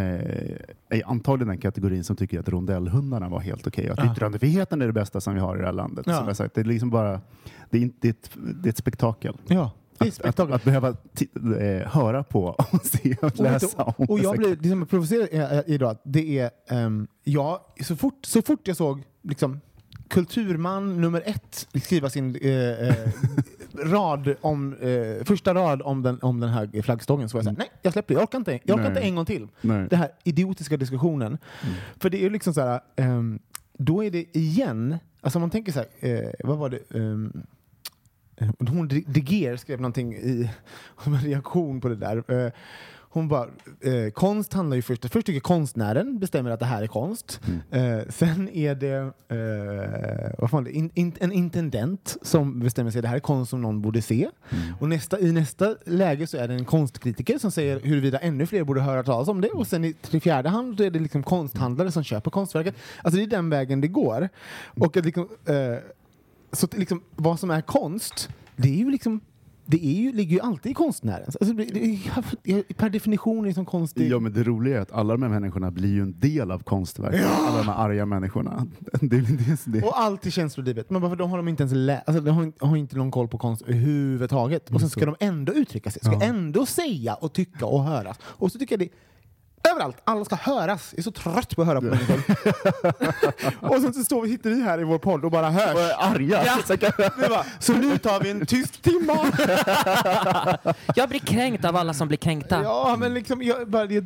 [0.89, 3.89] är antagligen den kategorin som tycker att rondellhundarna var helt okej.
[3.89, 4.13] Att Ja.
[4.13, 6.05] yttrandefriheten är det bästa som vi har i det här landet.
[6.09, 6.17] Ja.
[6.17, 7.21] Som jag sagt, det är liksom bara,
[7.71, 8.31] det är, inte, det är, ett,
[8.63, 9.37] det är ett spektakel.
[9.47, 14.07] Ja, Att, att, att behöva eh, höra på och se och Och, läsa du, om.
[14.09, 15.97] och jag blev liksom provocerad idag.
[16.05, 19.61] Det är, ehm, ja, så, fort, så fort jag såg liksom,
[20.09, 22.95] kulturman nummer ett skriva sin eh, eh,
[23.85, 27.59] rad om, eh, första rad om den, om den här flaggstången så var jag såhär,
[27.59, 28.89] nej jag släpper det, jag orkar inte, jag orkar Nej.
[28.89, 29.49] inte en gång till.
[29.61, 29.87] Nej.
[29.91, 31.39] Den här idiotiska diskussionen.
[31.97, 33.39] För det är ju liksom så här, ehm,
[33.79, 36.77] då är det igen, alltså man tänker så här, eh, vad var det?
[36.77, 37.43] eh,
[38.69, 40.51] hon De De Geer skrev någonting i,
[41.05, 42.45] som en reaktion på det där.
[42.47, 42.53] Eh,
[43.17, 43.47] hon bara,
[43.81, 47.41] eh, konst handlar ju först, först tycker konstnären bestämmer att det här är konst.
[47.71, 53.03] Eh, sen är det, eh, vad fan, in, in, en intendent som bestämmer sig att
[53.03, 54.29] det här är konst som någon borde se.
[54.81, 58.65] Och nästa, i nästa läge så är det en konstkritiker som säger huruvida ännu fler
[58.65, 59.49] borde höra talas om det.
[59.49, 62.75] Och sen i till fjärde hand är det liksom konsthandlare som köper konstverket.
[63.03, 64.29] Alltså det är den vägen det går.
[64.81, 65.79] Och att liksom, eh,
[66.57, 69.21] så liksom, vad som är konst, det är ju liksom
[69.69, 71.37] det är ju, ligger ju alltid i konstnärens.
[71.37, 71.55] Alltså,
[72.77, 73.97] per definition är liksom konst...
[73.97, 76.51] det- Ja, men det roliga är att alla de här människorna blir ju en del
[76.51, 77.27] av konstverket.
[77.27, 78.67] Alla de här arga människorna.
[79.01, 79.83] Det, det, det.
[79.83, 80.91] Och allt är känslodrivet.
[80.91, 83.11] Men varför de har de inte ens lä- alltså, de har, inte- har inte någon
[83.11, 84.71] koll på konst överhuvudtaget.
[84.71, 86.03] Och sen ska de ändå uttrycka sig.
[86.05, 88.19] Ska ändå säga och tycka och höras.
[88.23, 88.89] Och så tycker jag det
[89.77, 89.97] Överallt!
[90.05, 90.89] Alla ska höras.
[90.93, 92.23] Jag är så trött på att höra på människor.
[93.75, 95.75] och sen så står vi, sitter vi här i vår podd och bara hörs.
[95.75, 96.43] Och är arga.
[97.17, 99.17] Vi bara, så nu tar vi en tyst timma.
[100.95, 102.63] Jag blir kränkt av alla som blir kränkta.
[102.63, 104.05] Ja, men liksom, jag, bara, det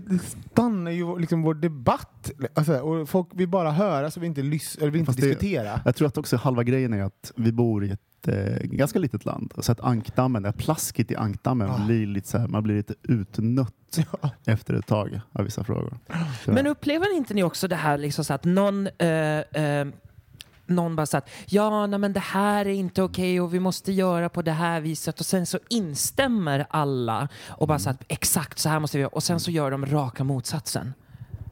[0.51, 2.31] stannar ju liksom vår debatt.
[2.55, 5.27] Alltså, och folk vill bara höra så vi inte, lys- eller vill inte Fast det-
[5.27, 5.81] diskutera.
[5.85, 9.25] Jag tror att också halva grejen är att vi bor i ett eh, ganska litet
[9.25, 9.53] land.
[9.59, 11.87] Så att ankdammen, det här plasket i ankdammen.
[11.87, 13.99] Blir lite så här, man blir lite utnött
[14.47, 15.99] efter ett tag av vissa frågor.
[16.45, 19.09] Så- Men upplever inte ni också det här liksom så att någon eh,
[19.41, 19.87] eh,
[20.67, 24.29] någon bara sagt ja nej, men det här är inte okej och vi måste göra
[24.29, 25.21] på det här viset.
[25.21, 29.11] Och sen så instämmer alla och bara sagt exakt så här måste vi göra.
[29.15, 30.95] Och sen så gör de raka motsatsen.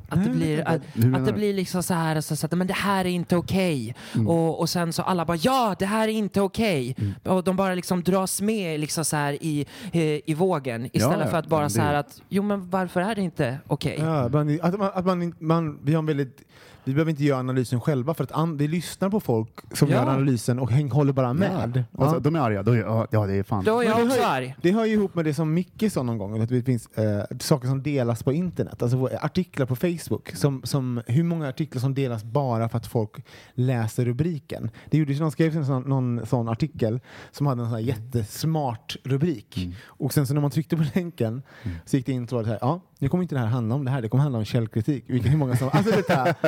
[0.09, 1.03] Att det blir, att, att det?
[1.05, 1.35] Mm.
[1.35, 3.95] blir liksom så här, så, så att men det här är inte okej.
[4.15, 4.29] Mm.
[4.29, 6.97] Och, och sen så alla bara ja, det här är inte okej.
[7.25, 11.27] Och de bara liksom dras med liksom så här i, eh, i vågen istället ja,
[11.27, 13.97] för att bara men så här det- att jo men varför är det inte okej?
[13.99, 16.41] Ja, man, att man, att man, man, vi har en väldigt
[16.85, 19.95] vi behöver inte göra analysen själva för att vi lyssnar på folk som Ja.
[19.95, 21.85] gör analysen och häng, håller bara med.
[21.97, 22.19] Så, Ja.
[22.19, 23.65] de är arga, då är, ja, ja det är fan.
[23.65, 24.55] Då är jag också hör- arg.
[24.63, 27.23] Det hör ju ihop med det som Micke sa någon gång, att det finns eh,
[27.41, 28.83] saker som delas på internet.
[28.83, 30.31] Alltså artiklar på Facebook.
[30.37, 34.71] Som, som, hur många artiklar som delas bara för att folk läser rubriken.
[34.91, 37.01] Det gjordes, någon skrev en sån, någon sån artikel
[37.33, 39.69] som hade en sån här jättesmart rubrik.
[39.85, 41.43] Och sen så när man tryckte på länken
[41.87, 43.47] så gick det in så var det så här, ja, nu kommer inte det här
[43.47, 45.05] handla om det här, det kommer handla om källkritik.
[45.07, 46.35] Vilka, hur många som, alltså det här.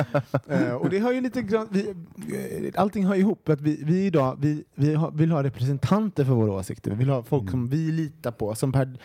[0.47, 3.49] Eh, och det har ju lite grann, vi, eh, allting hör ihop.
[3.49, 6.91] Att vi, vi idag vi, vi har, vill ha representanter för våra åsikter.
[6.91, 8.55] Vi vill ha folk som vi litar på.
[8.55, 8.97] Som per,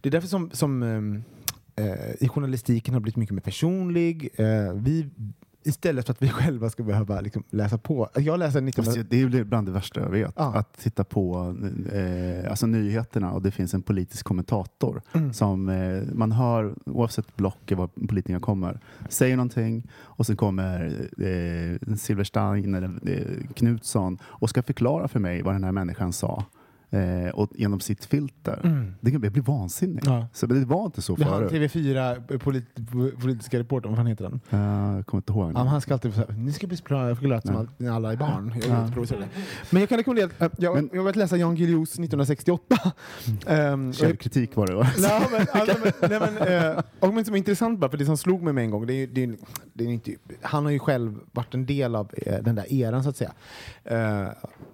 [0.00, 0.82] Det är därför som, som
[1.76, 1.84] eh,
[2.20, 4.30] i journalistiken har blivit mycket mer personlig.
[4.74, 5.08] Vi,
[5.62, 8.08] istället för att vi själva ska behöva liksom, läsa på.
[8.14, 8.84] Jag läser 19...
[8.84, 10.32] Fast Det är bland det värsta jag vet.
[10.36, 10.54] Ja.
[10.54, 11.54] Att titta på
[11.92, 15.32] eh, alltså nyheterna och det finns en politisk kommentator Mm.
[15.32, 18.80] som eh, man hör oavsett block var politikerna kommer.
[19.08, 20.84] Säger någonting och sen kommer
[21.18, 26.44] eh, Silverstein eller eh, Knutsson och ska förklara för mig vad den här människan sa.
[26.90, 28.60] Eh, och genom sitt filter.
[28.64, 28.94] Mm.
[29.00, 30.02] Det kan bli bli vansinnig.
[30.06, 30.26] Ja.
[30.32, 31.52] Så det var inte så Det förut.
[31.52, 32.64] TV4 polit,
[33.20, 34.40] politiska reportern, vad fan heter den?
[34.50, 35.52] Eh, Jag kommer inte ihåg.
[35.54, 37.88] Ja, han ska alltid säga ni ska bli förklarat som Ja.
[37.88, 38.52] att alla är barn.
[38.56, 39.26] Jag är Ja.
[39.70, 42.76] Men jag kan rekommendera, äh, jag, Men- jag börjat läsa Jan Guillous 1968.
[43.46, 44.86] Um, Källkritik var det va?
[44.98, 48.06] Nej, men, alltså, men, nej, men, eh, och men som är intressant bara för det
[48.06, 49.36] som slog mig med en gång, det är, det är,
[49.72, 53.02] det är inte, han har ju själv varit en del av eh, den där eran
[53.04, 53.32] så att säga.
[53.84, 54.28] Eh,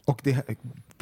[0.05, 0.49] och det,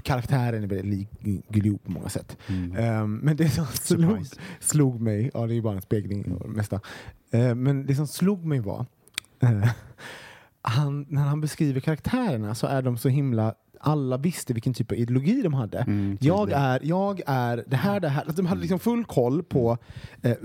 [0.02, 2.36] karaktären är väldigt lik Guillou på många sätt.
[2.78, 4.26] Eh, men det som slog,
[4.60, 6.80] slog mig, ja det är ju bara en spegling det mesta,
[7.32, 8.86] Eh, men det som slog mig var
[9.40, 9.68] eh,
[11.32, 15.54] han, beskriver karaktärerna så är de så himla alla visste vilken typ av ideologi de
[15.54, 15.78] hade.
[15.78, 18.20] Mm, jag, är, jag är det här, det här.
[18.22, 19.78] Alltså, de hade liksom full koll på
[20.22, 20.36] eh, eh,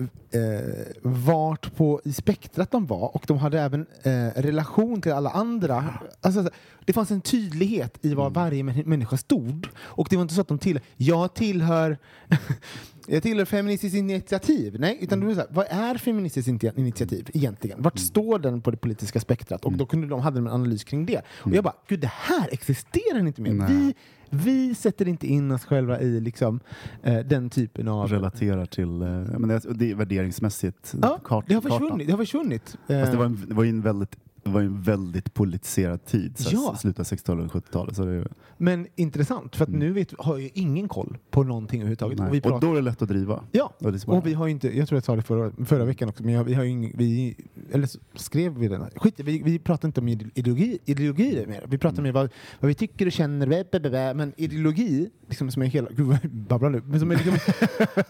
[1.01, 5.93] vart på i spektrat de var och de hade även eh, relation till alla andra.
[6.21, 6.49] Alltså, så-
[6.85, 8.17] det fanns en tydlighet i Mm.
[8.17, 9.67] var varje män- människa stod.
[9.79, 11.97] Och det var inte så att de till, jag tillhör
[13.07, 14.75] jag tillhör Feministiskt initiativ.
[14.79, 17.81] Nej, utan det var så vad är Feministiskt Initi- initiativ egentligen?
[17.81, 19.65] Vart står den på det politiska spektrat?
[19.65, 21.21] Och då kunde de, hade de en analys kring det.
[21.27, 23.53] Och jag bara, gud det här existerar inte mer.
[23.53, 23.67] Nej.
[23.69, 23.93] Vi,
[24.29, 26.59] vi sätter inte in oss själva i liksom,
[27.03, 28.07] eh, den typen av...
[28.07, 29.07] relaterar till, eh,
[29.39, 31.79] men det, det är värderingsmässigt Ja, kart, det har kartan.
[31.79, 32.07] försvunnit.
[32.07, 32.77] Det har försvunnit.
[32.87, 34.15] Eh, det var, en, det var en väldigt
[34.47, 36.75] det var ju en väldigt politiserad tid, så Ja.
[36.79, 37.95] slutet av 60-talet och 70-talet.
[37.95, 41.79] Så det, är- Men intressant, för att nu vet, har ju ingen koll på någonting
[41.81, 42.19] överhuvudtaget.
[42.19, 42.27] nej.
[42.27, 43.43] Och, vi och pratar, då är det lätt att driva.
[43.51, 46.23] ja, Och och vi har inte, jag tror jag sa det förra, förra veckan också,
[46.23, 47.35] men jag, vi har ju ing, vi,
[47.71, 48.83] eller skrev vi den.
[48.95, 51.65] Skit, vi, vi pratar inte om ideologi, ideologi mer.
[51.67, 52.29] Vi pratar mer vad,
[52.59, 56.05] vad vi tycker och känner, bä, bä, bä, men ideologi, liksom som är hela, gud
[56.05, 57.33] vad jag babblar nu, men som är liksom,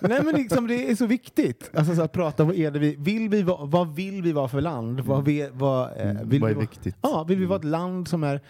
[0.09, 1.71] nej men liksom det är så viktigt.
[1.73, 4.61] Alltså så att prata, vad är det vi, vill vi vad vill vi vara för
[4.61, 4.99] land?
[4.99, 6.95] Vad, vi, vad, eh, vill Vad vi är vara- viktigt?
[7.01, 8.41] Ja, vill vi vara ett land som är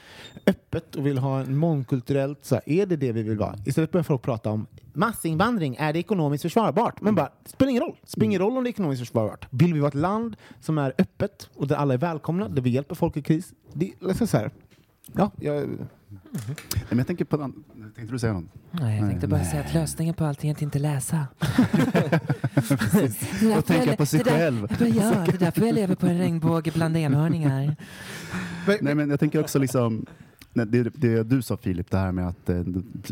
[0.48, 3.56] öppet och vill ha en mångkulturellt, så här, är det det vi vill vara?
[3.66, 7.02] Istället börjar folk prata om massinvandring, är det ekonomiskt försvarbart?
[7.02, 7.96] Men bara, spelar ingen roll.
[8.04, 9.48] Spelar ingen roll om det är ekonomiskt försvarbart.
[9.50, 12.70] Vill vi vara ett land som är öppet och där alla är välkomna, där vi
[12.70, 13.54] hjälper folk i kris?
[13.74, 14.52] Det, liksom så här.
[15.14, 15.70] Ja, jag,
[16.32, 16.56] Nej,
[16.90, 17.64] men jag tänker på den.
[17.96, 18.44] Tänkte du säga något?
[18.72, 21.28] Nej, jag tänkte bara säga att lösningen på allting är att inte läsa.
[23.58, 24.68] Och tänka på sig själv.
[24.80, 27.76] Ja, det är därför jag lever på en regnbåge bland enhörningar.
[28.82, 30.06] Nej, men jag tänker också liksom
[30.54, 32.64] nej, det, det du sa Filip, det här med att eh,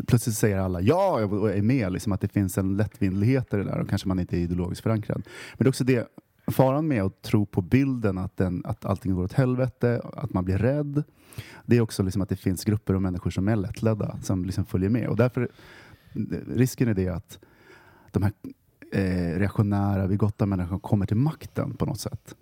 [0.06, 3.64] plötsligt säger alla ja och är med, liksom, att det finns en lättvindlighet i det
[3.64, 5.22] där och kanske man inte är ideologiskt förankrad.
[5.52, 6.08] Men det är också det,
[6.46, 10.44] faran med att tro på bilden att, den, att allting går åt helvete, att man
[10.44, 11.04] blir rädd.
[11.66, 14.64] Det är också liksom att det finns grupper av människor som är lättledda, som liksom
[14.64, 15.08] följer med.
[15.08, 15.48] Och därför,
[16.48, 17.38] risken är det att
[18.10, 18.32] de här
[18.92, 22.34] eh, reaktionära, vigotta människorna kommer till makten på något sätt.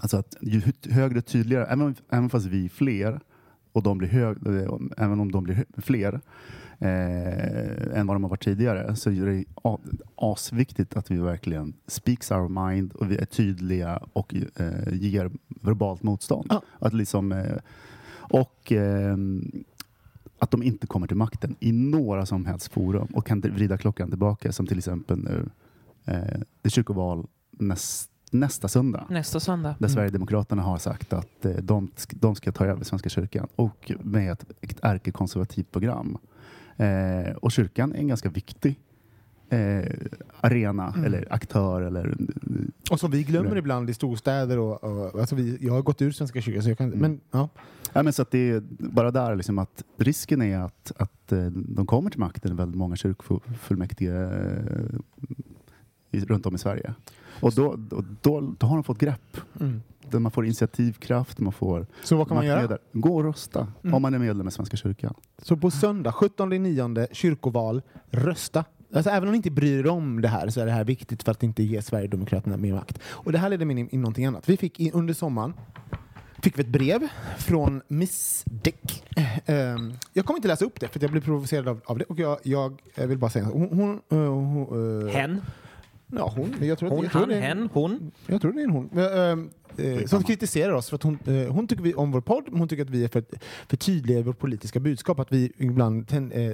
[0.00, 3.20] Alltså att ju högre, tydligare, även, även fast vi är fler,
[3.72, 6.20] och de blir hög, eh, även om de blir fler
[6.78, 9.44] eh, än vad de har varit tidigare, så är det
[10.16, 16.02] asviktigt att vi verkligen speaks our mind och vi är tydliga och eh, ger verbalt
[16.02, 16.46] motstånd.
[16.50, 16.62] Ja.
[16.78, 17.56] Att liksom, eh,
[18.30, 19.64] och ehm,
[20.38, 24.08] att de inte kommer till makten i några som helst forum och kan vrida klockan
[24.08, 25.50] tillbaka som till exempel nu
[26.04, 29.06] eh, det är kyrkoval näst, nästa söndag.
[29.10, 29.74] Nästa söndag.
[29.78, 34.32] Där Sverigedemokraterna har sagt att eh, de, de ska ta över Svenska kyrkan och med
[34.32, 36.18] ett, ett ärkekonservativt program.
[36.78, 38.80] Eh, och kyrkan är en ganska viktig
[39.50, 39.84] eh,
[40.40, 41.82] arena eller aktör.
[41.82, 42.16] Eller,
[42.90, 43.58] och som vi glömmer Nej.
[43.58, 44.58] ibland i storstäder.
[44.58, 47.48] Och, och, alltså vi, jag har gått ur Svenska kyrkan, så jag kan, men ja.
[47.92, 51.46] ja, men så att det är bara där liksom att risken är att, att eh,
[51.46, 54.98] de kommer till makten, väldigt många kyrkofullmäktige eh,
[56.10, 56.94] i, runt om i Sverige.
[57.40, 59.36] Och då, då, då, då har de fått grepp.
[59.60, 59.82] Mm.
[60.10, 62.60] Där man får initiativkraft, man får Så vad kan man göra?
[62.60, 62.84] maktmedel.
[62.92, 63.94] Gå och rösta Mm.
[63.94, 65.14] om man är medlem i Svenska kyrkan.
[65.42, 68.64] Så på söndag, 17 9 kyrkoval, rösta.
[68.94, 71.22] Alltså, även om ni inte bryr er om det här så är det här viktigt
[71.22, 72.98] för att inte ge Sverigedemokraterna mer makt.
[73.04, 74.48] Och det här leder mig in i någonting annat.
[74.48, 75.52] Vi fick i, under sommaren
[76.42, 79.04] fick vi ett brev från Miss Dick.
[79.46, 82.04] Ehm, jag kommer inte läsa upp det för att jag blir provocerad av, av det.
[82.04, 83.68] Och jag, jag vill bara säga hon,
[84.08, 85.40] hon, eh, hon, eh, Hen,
[86.12, 86.54] Ja, hon.
[86.60, 88.10] Jag tror, att- hon, jag tror han, det är- hen, hon.
[88.26, 88.88] jag tror det är en hon.
[88.92, 92.44] Men, eh, som kritiserar oss för att hon, eh, hon tycker vi om vår podd,
[92.50, 93.24] men hon tycker att vi är för,
[93.68, 95.18] för tydliga i vårt politiska budskap.
[95.20, 96.52] Att vi ibland ten, eh,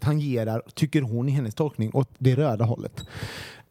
[0.00, 3.04] tangerar, tycker hon i hennes tolkning, åt det röda hållet.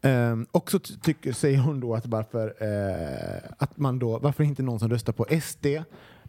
[0.02, 2.54] Um, och så ty- tycker, säger hon då att varför,
[3.58, 5.66] att man då, varför inte någon som röstar på SD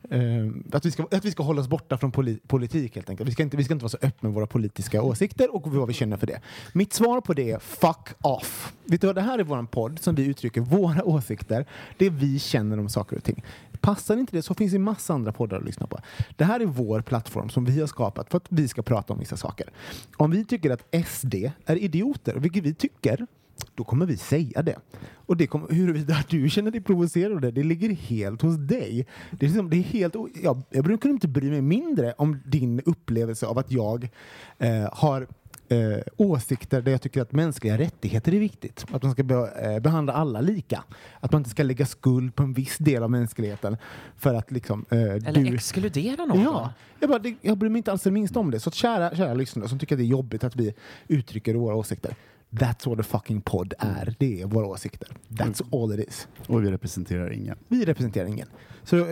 [0.09, 3.29] Eh, att, vi ska, att vi ska hålla oss borta från poli, politik helt enkelt.
[3.29, 5.87] Vi ska, inte, vi ska inte vara så öppna med våra politiska åsikter och vad
[5.87, 6.41] vi känner för det.
[6.73, 8.73] Mitt svar på det är fuck off.
[8.85, 11.65] Vet du vad, det här är vår podd som vi uttrycker våra åsikter,
[11.97, 13.43] det vi känner om saker och ting.
[13.81, 15.99] Passar inte det så finns det massa andra poddar att lyssna på.
[16.35, 19.19] Det här är vår plattform som vi har skapat för att vi ska prata om
[19.19, 19.69] vissa saker.
[20.17, 21.35] Om vi tycker att SD
[21.65, 23.27] är idioter, vilket vi tycker,
[23.75, 24.75] då kommer vi säga det.
[25.13, 29.07] Och det kommer, huruvida du känner dig provocerad av det, det ligger helt hos dig.
[29.31, 32.81] Det är liksom, det är helt, jag, jag brukar inte bry mig mindre om din
[32.85, 34.09] upplevelse av att jag
[34.57, 35.27] eh, har
[35.69, 38.85] eh, åsikter där jag tycker att mänskliga rättigheter är viktigt.
[38.91, 40.83] Att man ska be, eh, behandla alla lika.
[41.19, 43.77] Att man inte ska lägga skuld på en viss del av mänskligheten
[44.17, 44.85] för att liksom...
[44.89, 46.41] Eh, Eller du, exkludera någon.
[46.41, 48.59] Ja, jag, bara, det, jag bryr mig inte alls det minsta om det.
[48.59, 50.73] Så att kära, kära lyssnare som tycker att det är jobbigt att vi
[51.07, 52.15] uttrycker våra åsikter.
[52.51, 54.15] That's what a fucking podd är.
[54.19, 55.07] Det är våra åsikter.
[55.29, 56.27] That's all it is.
[56.47, 57.57] Och vi representerar ingen.
[57.67, 58.47] Vi representerar ingen.
[58.83, 59.03] Så eh,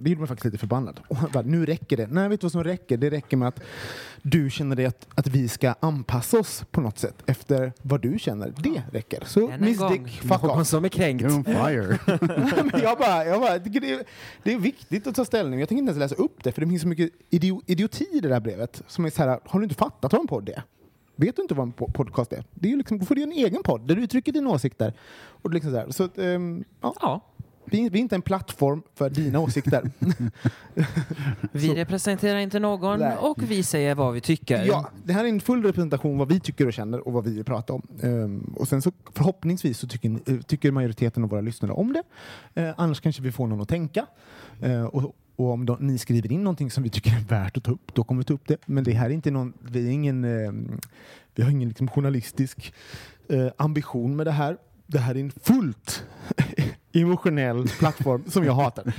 [0.00, 1.00] det gjorde mig faktiskt lite förbannad.
[1.32, 2.06] Bara, nu räcker det.
[2.06, 2.96] Nej, vet du vad som räcker?
[2.96, 3.60] Det räcker med att
[4.22, 8.18] du känner dig att, att vi ska anpassa oss på något sätt efter vad du
[8.18, 8.52] känner.
[8.62, 9.22] Det räcker.
[9.26, 10.66] Så Miss Dick, fuck någon off.
[10.66, 11.24] som är kränkt.
[11.24, 11.98] You're on fire.
[12.72, 14.04] Men jag bara, jag bara, det, är,
[14.42, 15.60] det är viktigt att ta ställning.
[15.60, 18.20] Jag tänker inte ens läsa upp det, för det finns så mycket idio, idioti i
[18.20, 18.82] det där brevet.
[18.86, 20.62] Som är så här, har du inte fattat vad en podd är?
[21.16, 22.44] Vet du inte vad en po- podcast är?
[22.54, 24.92] Det är ju liksom, då får du en egen podd där du uttrycker dina åsikter.
[25.42, 27.20] Och liksom så så att, ehm, ja, Ja,
[27.64, 29.90] vi, vi är inte en plattform för dina åsikter.
[31.52, 33.16] vi representerar inte någon Nej.
[33.16, 34.64] och vi säger vad vi tycker.
[34.64, 37.34] Ja, det här är en full representation vad vi tycker och känner och vad vi
[37.34, 37.82] vill prata om.
[38.02, 42.02] Ehm, och sen så förhoppningsvis så tycker, tycker majoriteten av våra lyssnare om det.
[42.62, 44.06] Eh, annars kanske vi får någon att tänka.
[44.62, 47.64] Eh, och, och om de, ni skriver in någonting som vi tycker är värt att
[47.64, 48.56] ta upp, då kommer vi ta upp det.
[48.66, 50.52] Men det här är inte någon, vi är ingen, eh,
[51.34, 52.74] vi har ingen liksom journalistisk
[53.28, 54.56] eh, ambition med det här.
[54.86, 56.04] Det här är en fullt
[56.94, 58.84] emotionell plattform som jag hatar.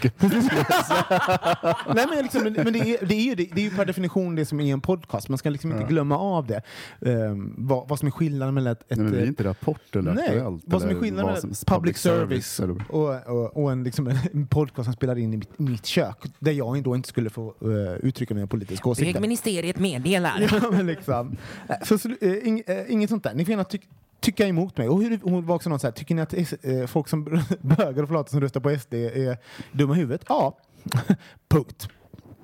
[1.96, 4.36] Nej, men liksom, men det, är, det, är ju, det, det är ju per definition
[4.36, 5.30] det som är en podcast.
[5.30, 6.62] Man ska liksom inte glömma av det.
[7.00, 8.82] Um, vad, vad som är skillnaden mellan ett...
[8.82, 10.64] ett Nej, men det är inte Rapport eller Nej, Aktuellt.
[10.66, 14.48] vad som är skillnaden mellan som- public service eller- och, och, och en, liksom, en
[14.48, 17.94] podcast som spelar in i mitt, mitt kök där jag då inte skulle få uh,
[17.96, 19.14] uttrycka mina politiska åsikter.
[19.14, 20.50] Vägministeriet meddelar.
[20.62, 21.38] Ja, men liksom.
[21.84, 23.34] Så, så, eh, ing, eh, inget sånt där.
[23.34, 23.82] Ni får gärna tyck,
[24.26, 24.90] tycka emot mig.
[24.90, 27.24] Och hur, hon var också någon så här, tycker ni att eh, folk som
[27.62, 29.38] bögar och flata som röstar på SD är
[29.72, 30.26] dumma i huvudet?
[30.28, 30.58] Ja.
[31.50, 31.90] Punkt.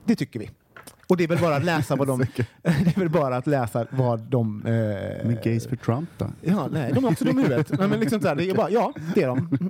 [0.05, 0.49] Det tycker vi.
[1.11, 2.19] Och det är väl bara att läsa vad de...
[2.61, 4.65] det är väl bara att läsa vad de...
[4.65, 4.71] Eh,
[5.25, 6.25] Men gays för Trump då?
[6.41, 7.79] Ja, nej, de är också dumma i huvudet.
[7.79, 9.69] Nej, men liksom så här, det är bara, ja, det är de.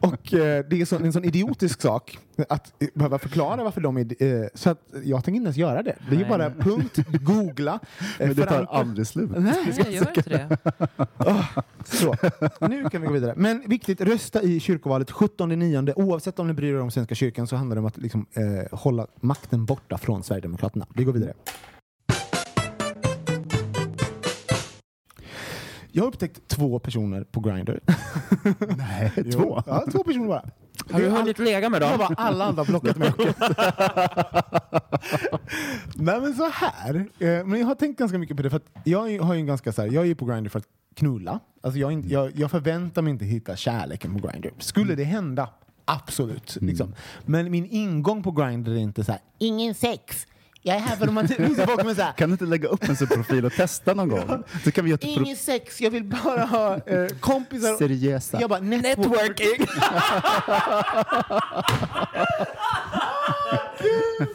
[0.00, 2.18] och eh, det är så, en sån idiotisk sak
[2.48, 4.22] att eh, behöva förklara varför de är...
[4.22, 5.96] Eh, så att jag tänker inte ens göra det.
[6.08, 7.80] Det är ju bara punkt, googla.
[8.18, 9.30] Eh, Men det tar aldrig slut.
[9.36, 10.58] Nej, Jag gör inte det.
[11.84, 12.16] så.
[12.60, 13.34] Nu kan vi gå vidare.
[13.36, 15.92] Men viktigt, rösta i kyrkovalet 17.9.
[15.96, 18.78] Oavsett om ni bryr er om Svenska kyrkan så handlar det om att liksom, eh,
[18.78, 20.86] hålla makten borta från Sverigedemokraterna.
[20.94, 21.32] Vi går vidare.
[25.92, 27.78] Jag har upptäckt två personer på Grindr.
[28.76, 29.62] Nej, två?
[29.66, 30.44] Ja, två personer bara.
[30.92, 31.98] Har du hunnit lägga med Jag dem?
[31.98, 33.12] bara, alla andra har blockat mig.
[35.94, 36.94] Nej men så här.
[37.18, 39.46] Eh, men jag har tänkt ganska mycket på det för att jag har ju en
[39.46, 41.40] ganska så här, jag är ju på Grindr för att knulla.
[41.62, 44.50] Alltså jag, jag, jag förväntar mig inte hitta kärleken på Grindr.
[44.58, 45.48] Skulle det hända,
[45.94, 46.56] absolut.
[46.60, 46.94] Liksom.
[47.26, 50.26] Men min ingång på Grindr är inte så här, ingen sex.
[50.62, 51.06] Jag är här för
[52.02, 54.42] här, Kan du inte lägga upp en sån profil och testa någon gång?
[54.64, 57.78] Så kan vi ett ingen sex, jag vill bara ha eh, kompisar.
[57.78, 58.40] seriösa.
[58.40, 58.98] Jag bara, network.
[58.98, 59.66] Networking!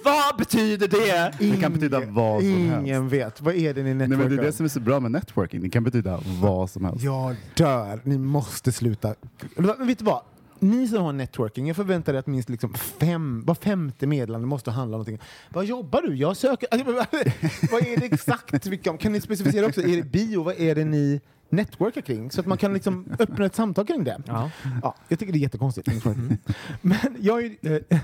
[0.04, 1.32] Vad betyder det?
[1.40, 2.88] Det kan betyda vad som helst.
[2.88, 3.42] Ingen vet.
[3.42, 4.54] Vad är det ni Nej, networkar men det är det om?
[4.54, 5.62] som är så bra med networking.
[5.62, 7.04] Det kan betyda vad som helst.
[7.04, 8.00] Jag dör.
[8.04, 9.16] Ni måste sluta.
[9.56, 10.22] Men vet du vad?
[10.60, 14.72] Ni som har networking, jag förväntar er att minst liksom fem, var femte meddelande måste
[14.72, 15.28] handla om någonting.
[15.50, 16.16] Vad jobbar du?
[16.16, 16.68] Jag söker...
[16.72, 16.92] Alltså,
[17.72, 18.66] vad är det exakt?
[18.66, 19.82] Vilka, kan ni specificera också?
[19.82, 20.44] Är det bio?
[20.44, 21.22] Vad är det ni
[21.56, 22.32] networkar kring?
[22.32, 24.22] Så att man kan liksom öppna ett samtal kring det.
[24.26, 24.52] Ja.
[24.82, 25.88] Ja, jag tycker det är jättekonstigt.
[26.82, 27.72] Men jag är, eh,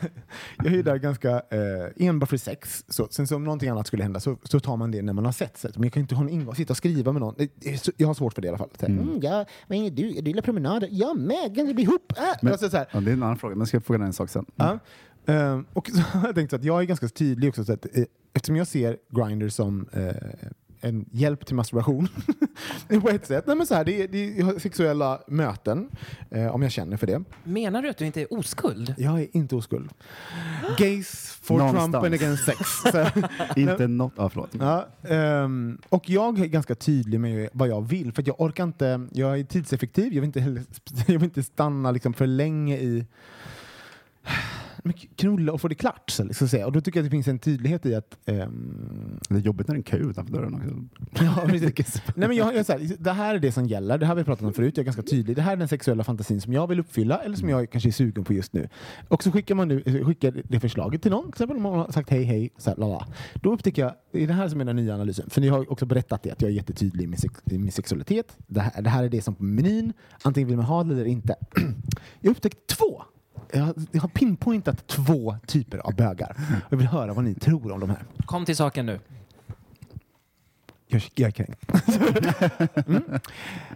[0.57, 2.85] jag är ju där ganska eh, enbart för sex.
[2.87, 5.25] Så, sen så om någonting annat skulle hända så, så tar man det när man
[5.25, 5.57] har sett.
[5.57, 7.35] Så, men jag kan inte ha en ingång, sitta och skriva med någon.
[7.97, 8.69] Jag har svårt för det i alla fall.
[8.79, 9.19] Här, mm.
[9.21, 10.09] ja, är du?
[10.11, 10.89] Du gillar promenader?
[10.91, 12.13] Jag med, kan vi ihop?
[12.17, 12.23] Äh.
[12.41, 14.13] Men- alltså, så här, Ja, det är en annan fråga, men ska jag fråga en
[14.13, 14.45] sak sen?
[14.55, 14.79] Ja.
[15.25, 17.63] Ehm, och så har jag tänkt så att jag är ganska tydlig också.
[17.63, 20.15] Så att, eh, eftersom jag ser Grindr som eh,
[20.81, 22.07] en hjälp till masturbation
[23.01, 23.47] på ett sätt.
[23.47, 25.89] Nej, men så här, det, är, det är sexuella möten,
[26.29, 27.23] eh, om jag känner för det.
[27.43, 28.95] Menar du att du inte är oskuld?
[28.97, 29.89] Jag är inte oskuld.
[30.77, 31.91] Gays for Någonstans.
[31.91, 32.59] Trump and against sex.
[33.55, 34.13] Inte något...
[34.15, 34.49] Ja, förlåt.
[34.51, 38.13] ja, ehm, och jag är ganska tydlig med vad jag vill.
[38.13, 40.63] För att jag orkar inte, jag är tidseffektiv, jag vill inte, heller,
[41.07, 43.05] jag vill inte stanna liksom för länge i
[45.15, 46.09] knulla och få det klart.
[46.09, 46.65] Så liksom, säga.
[46.65, 49.67] Och då tycker jag att det finns en tydlighet i att ehm, Det är jobbigt
[49.67, 51.23] när det är en kö utanför dörren också.
[51.23, 51.47] Ja.
[52.15, 54.19] Nej, men jag, jag, så här, det här är det som gäller, det här har
[54.19, 55.35] vi pratat om förut, jag är ganska tydlig.
[55.35, 57.91] Det här är den sexuella fantasin som jag vill uppfylla eller som jag kanske är
[57.91, 58.69] sugen på just nu.
[59.07, 61.91] Och så skickar man nu, skickar det förslaget till någon, till exempel om man har
[61.91, 63.07] sagt hej hej, så här, lala.
[63.33, 65.29] då upptäcker jag, det är det här som är den nya analysen.
[65.29, 68.37] För ni har också berättat det, att jag är jättetydlig med, sex, med sexualitet.
[68.47, 71.05] Det här, det här är det som på menyn, antingen vill man ha det eller
[71.05, 71.35] inte.
[72.21, 73.03] Jag har upptäckt två.
[73.53, 76.35] Jag har, jag har pinpointat två typer av bögar.
[76.69, 78.03] Jag vill höra vad ni tror om de här.
[78.25, 78.99] Kom till saken nu.
[80.87, 81.71] Jag, jag är kränkt.
[82.87, 83.03] mm.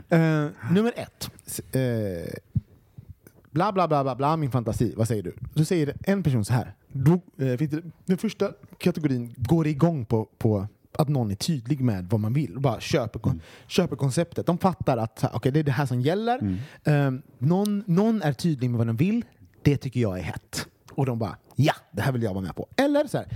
[0.09, 1.31] Eh, nummer ett.
[1.75, 2.33] Eh,
[3.51, 4.93] bla, bla, bla, bla, bla, min fantasi.
[4.97, 5.35] Vad säger du?
[5.53, 6.73] Då säger en person så här.
[6.87, 11.81] Då, eh, finns det, den första kategorin går igång på, på att någon är tydlig
[11.81, 14.45] med vad man vill och bara köper, kon- köper konceptet.
[14.45, 16.59] De fattar att okej, det är det här som gäller.
[16.83, 19.25] Eh, någon, någon är tydlig med vad de vill.
[19.65, 20.67] Det tycker jag är hett.
[20.91, 22.67] Och de bara, ja, det här vill jag vara med på.
[22.75, 23.27] Eller så här,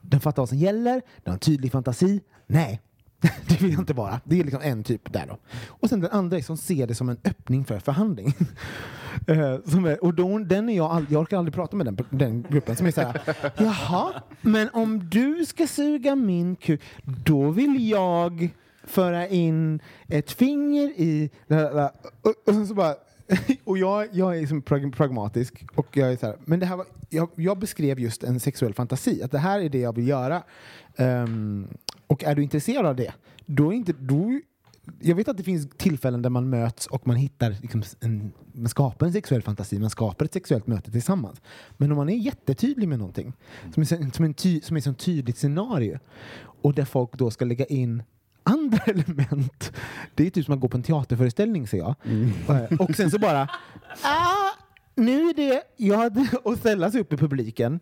[0.00, 2.20] den fattar vad som gäller, den har en tydlig fantasi.
[2.46, 2.80] Nej,
[3.20, 4.20] det vill jag inte vara.
[4.24, 5.38] Det är liksom en typ där då.
[5.66, 8.34] Och sen den andra är som ser det som en öppning för förhandling.
[9.26, 11.98] Eh, som är, och då, den är jag, all, jag orkar aldrig prata med den,
[12.10, 13.20] den gruppen som är så här.
[13.56, 18.50] Jaha, men om du ska suga min kuk, då vill jag
[18.84, 21.30] föra in ett finger i...
[22.22, 22.94] Och, och sen så bara...
[23.64, 26.86] Och jag, jag är liksom pragmatisk och jag är så här, men det här var,
[27.10, 30.42] jag, jag beskrev just en sexuell fantasi, att det här är det jag vill göra.
[30.98, 31.68] Um,
[32.06, 33.12] och är du intresserad av det,
[33.46, 34.40] då är inte, då,
[35.00, 38.68] jag vet att det finns tillfällen där man möts och man hittar liksom en, man
[38.68, 41.40] skapar en sexuell fantasi, man skapar ett sexuellt möte tillsammans.
[41.76, 43.32] Men om man är jättetydlig med någonting
[43.74, 45.98] som är, så- som en ty, som är tydligt scenario
[46.62, 48.02] och där folk då ska lägga in
[48.66, 49.72] andra element.
[50.14, 51.94] Det är typ som att gå på en teaterföreställning ser jag.
[52.48, 53.42] Eh, Och sen så bara
[54.02, 54.50] ah,
[54.94, 57.80] nu är det, jag hade, och ställa sig upp i publiken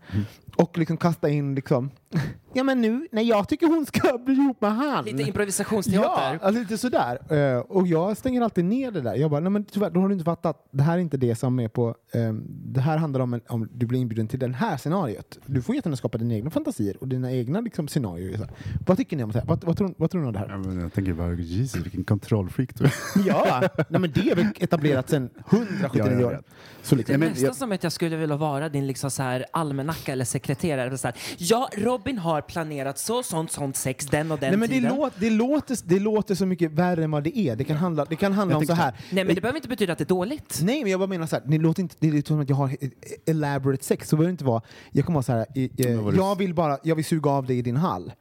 [0.56, 1.90] och liksom kasta in liksom,
[2.52, 5.04] ja men nu, när jag tycker hon ska bli ihop med han.
[5.04, 6.38] Lite Ja, improvisationsteater.
[6.42, 7.18] alltså lite sådär.
[7.54, 9.14] Eh, och jag stänger alltid ner det där.
[9.14, 10.68] Jag bara, nej men tyvärr, då har du inte fattat.
[10.70, 11.94] Det här är inte det som är på...
[12.12, 15.38] ehm, det här handlar om en, om du blir inbjuden till det här scenariot.
[15.46, 18.32] Du får jättegärna skapa dina egna fantasier och dina egna liksom, scenarier.
[18.36, 18.52] Så här.
[18.86, 19.46] Vad tycker ni om det här?
[19.46, 20.48] Vad, vad, tror, vad tror ni om det här?
[20.48, 22.92] Ja, men jag tänker bara, Jesus vilken kontrollfreak du är.
[23.26, 26.42] Ja, nej, men det är väl etablerat sedan 179 Ja, år.
[26.82, 29.10] Så Det liksom, är men nästan jag- som att jag skulle vilja vara din liksom
[29.10, 30.98] så här almanacka eller sekreterare.
[30.98, 34.68] Så här, ja, Robin har planerat så, sånt, sånt sex den och den nej, men
[34.68, 34.96] det, tiden.
[34.96, 37.56] låter, det, låter, det låter så mycket värre än vad det är.
[37.56, 38.94] Det kan handla, det kan handla om så här.
[39.10, 40.60] Nej, men det behöver inte betyda att det är dåligt.
[40.62, 42.56] Nej, men jag bara menar så här, det låter inte, det lite som att jag
[42.56, 45.64] har ett elaborate sex, så behöver det inte vara, jag kommer vara så här, i-
[45.64, 46.16] eh, det?
[46.16, 48.12] jag vill bara, jag vill suga av dig i din hall.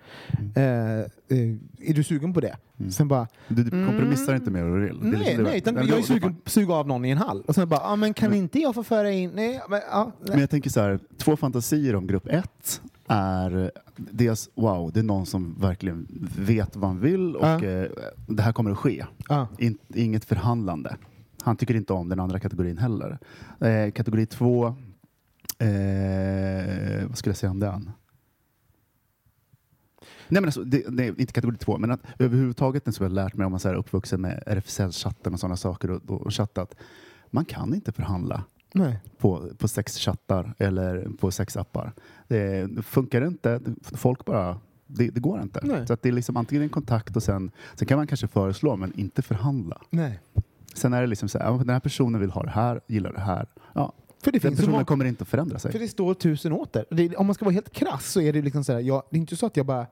[0.56, 1.06] Eh, eh,
[1.80, 2.56] är du sugen på det?
[2.90, 5.00] Sen bara, Du kompromissar inte med vad du vill.
[5.02, 7.44] Nej, liksom nej, utan men jag är sugen på suga av någon i en hall.
[7.48, 10.40] Och sen bara, ah, men kan inte jag få föra in, nej, men, Men nej.
[10.40, 15.26] jag tänker så här, två fantasier om grupp ett är dels wow, det är någon
[15.26, 16.08] som verkligen
[16.38, 17.92] vet vad han vill och eh,
[18.28, 19.06] det här kommer att ske.
[19.30, 19.48] Ja.
[19.58, 20.96] In, inget förhandlande.
[21.42, 23.20] Han tycker inte om den andra kategorin heller.
[23.60, 24.66] Eh, kategori två,
[25.60, 27.92] eh, vad skulle jag säga om den?
[30.34, 33.34] Nej, men alltså, det, nej, inte kategori två, men att överhuvudtaget som jag har lärt
[33.34, 36.76] mig om man så här uppvuxen med RFSL-chatten och sådana saker och, och, och chattat.
[37.30, 39.00] Man kan inte förhandla nej.
[39.18, 41.94] på, på sexchattar eller på sexappar.
[42.28, 43.60] Det, det funkar inte.
[43.82, 44.60] Folk bara...
[44.88, 45.60] Det, det går inte.
[45.64, 45.88] Nej.
[45.88, 48.76] Så att det är liksom antingen en kontakt och sen, sen kan man kanske föreslå
[48.76, 49.82] men inte förhandla.
[49.90, 50.20] nej.
[50.76, 53.20] Sen är det liksom så här, den här personen vill ha det här, gillar det
[53.20, 53.48] här.
[53.74, 55.72] Ja, För det den finns så personen många, kommer inte att förändra sig.
[55.72, 56.86] för det står tusen åter.
[56.90, 59.18] Det, om man ska vara helt krass så är det liksom så här, jag, det
[59.18, 59.86] är inte så att jag bara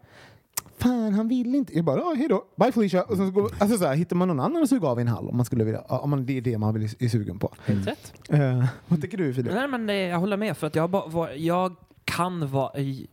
[0.77, 1.75] Fan, han vill inte.
[1.75, 2.43] Jag bara, ja, hej då.
[2.55, 3.03] Bye Felicia.
[3.03, 5.01] Och sen så går, alltså så här, hittar man någon annan att suga av i
[5.01, 7.39] en hall om man skulle vilja, om man, det är det man vill, är sugen
[7.39, 7.53] på.
[7.65, 8.13] Helt rätt.
[8.29, 9.53] Eh, vad tycker du Filip?
[9.53, 10.57] Nej, men det, jag håller med.
[10.57, 11.75] För att jag, ba- var, jag
[12.05, 12.79] kan vara...
[12.79, 13.07] i-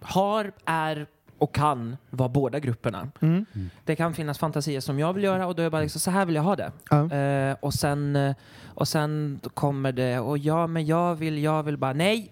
[0.00, 1.06] Har, är
[1.44, 3.08] och kan vara båda grupperna.
[3.20, 3.46] Mm.
[3.84, 6.10] Det kan finnas fantasier som jag vill göra och då är jag bara liksom, så
[6.10, 6.72] här vill jag ha det.
[6.90, 7.16] Ja.
[7.16, 8.34] Eh, och sen, eh,
[8.74, 12.30] och sen kommer det, och ja men jag vill, jag vill bara nej.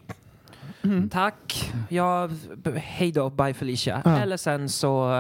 [1.11, 2.33] Tack, jag,
[2.77, 4.03] hej då, bye Felicia.
[4.23, 5.15] Eller sen så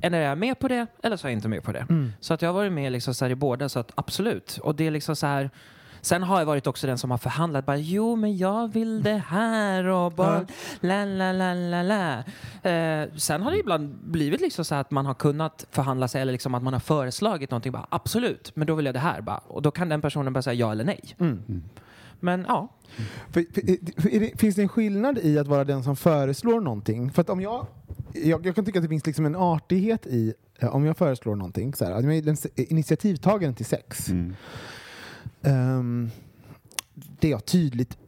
[0.00, 1.86] eh, är jag med på det eller så är jag inte med på det.
[1.90, 2.12] Mm.
[2.20, 4.58] Så att jag har varit med liksom så i båda, så att absolut.
[4.62, 5.50] Och det är liksom så här
[6.06, 7.66] Sen har jag varit också den som har förhandlat.
[7.66, 10.46] Bara, jo, men jag vill det här och bara
[10.80, 12.18] la, la, la, la, la.
[12.70, 16.32] Eh, sen har det ibland blivit liksom så att man har kunnat förhandla sig eller
[16.32, 17.72] liksom att man har föreslagit någonting.
[17.72, 19.20] Bara, absolut, men då vill jag det här.
[19.20, 19.38] Bara.
[19.38, 21.00] Och då kan den personen bara säga ja eller nej.
[21.18, 21.62] Mm.
[22.20, 22.68] Men ja,
[23.30, 26.60] För, för, för, är det, finns det en skillnad i att vara den som föreslår
[26.60, 27.10] någonting?
[27.12, 27.66] För att om jag,
[28.12, 31.36] jag, jag kan tycka att det finns liksom en artighet i eh, om jag föreslår
[31.36, 34.08] någonting, så här, att jag är s- initiativtagaren till sex.
[34.08, 34.34] Mm.
[35.40, 36.10] Um,
[37.20, 37.98] det jag tydligt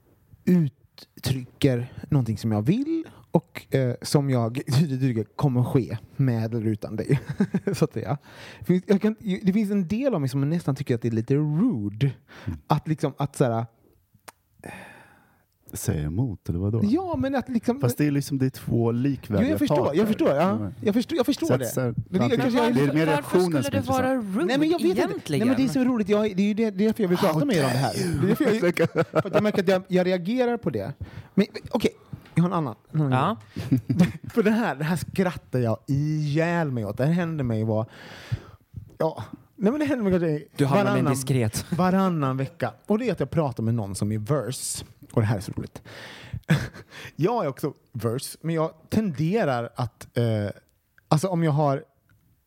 [0.44, 6.96] uttrycker någonting som jag vill och eh, som jag tydligt kommer ske med eller utan
[6.96, 7.20] dig.
[7.72, 8.18] så att säga.
[8.62, 11.12] Finns, jag kan, det finns en del av mig som nästan tycker att det är
[11.12, 12.10] lite rude.
[12.66, 13.66] Att liksom, att så här,
[15.72, 16.80] Säga emot, eller vadå?
[16.84, 17.80] ja men att liksom...
[17.80, 19.98] Fast det är liksom det är två Jo, likvärdiga jag förstår, parter.
[19.98, 20.70] jag förstår, ja.
[20.80, 21.66] jag förstår, jag förstår att det.
[21.66, 21.94] så Men
[22.28, 24.68] det kanske jag- det är mer varför reaktionen skulle som det vara rude Nej men
[24.70, 25.00] jag vet inte.
[25.02, 25.46] egentligen?
[25.48, 26.08] Nej, men det är så roligt.
[26.08, 27.78] Jag, det är ju det, det är därför jag vill prata med er om det
[27.78, 27.92] här.
[27.94, 30.92] Det är därför jag, för att jag märker att jag, jag reagerar på det.
[31.34, 31.90] Men okej,
[32.34, 32.74] jag har en annan.
[32.92, 33.36] en annan Ja.
[34.34, 36.96] för det här, det här skrattar jag ihjäl mig åt.
[36.96, 37.86] Det här hände mig var...
[38.98, 39.24] Ja,
[39.56, 41.64] nej men det händer mig kanske Du med varannan- diskret.
[41.72, 42.72] varannan vecka.
[42.86, 44.84] Och det är att jag pratar med någon som är verse.
[45.18, 45.82] Och det här är så roligt.
[47.16, 50.16] jag är också verse, men jag tenderar att...
[50.16, 50.50] Eh,
[51.08, 51.84] alltså om jag har...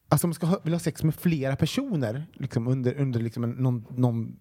[0.10, 3.44] Alltså om jag ska ha, vill ha sex med flera personer liksom under, under liksom
[3.44, 4.38] en, någon, någon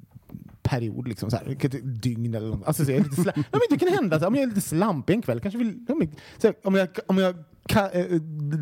[0.62, 2.66] period, liksom så här, vilket dygn eller något.
[2.66, 4.46] Alltså, så jag är lite sla- ja, men det kan hända, så, om jag är
[4.46, 7.90] lite slampig en kväll, kanske vill, ja, men, så, här, om jag, om jag ka,
[7.90, 8.14] eh,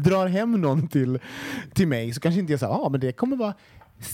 [0.04, 1.18] drar hem någon till,
[1.74, 3.54] till mig så kanske inte jag säger ah, men det kommer vara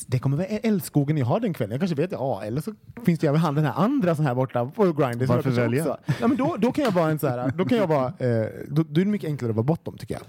[0.07, 1.70] det kommer vara älskogen jag har den kvällen.
[1.72, 2.72] Jag kanske vet, ja, eller så
[3.05, 5.26] finns det ju han den här andra sån här borta på Grindr.
[5.26, 5.80] som Varför välja?
[5.82, 8.07] också- Ja, men då, då kan jag vara en så här, då kan jag vara,
[8.07, 10.22] eh, då, då är det mycket enklare att vara bottom tycker jag.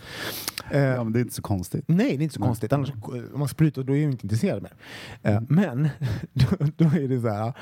[0.82, 1.84] Eh, Ja, men det är inte så konstigt.
[1.88, 2.74] Nej, det är inte så konstigt.
[2.74, 2.92] Annars,
[3.34, 4.74] om man sprutar då är jag inte intresserad mer.
[5.24, 5.90] Eh, men
[6.34, 6.46] då,
[6.78, 7.54] då är det så här,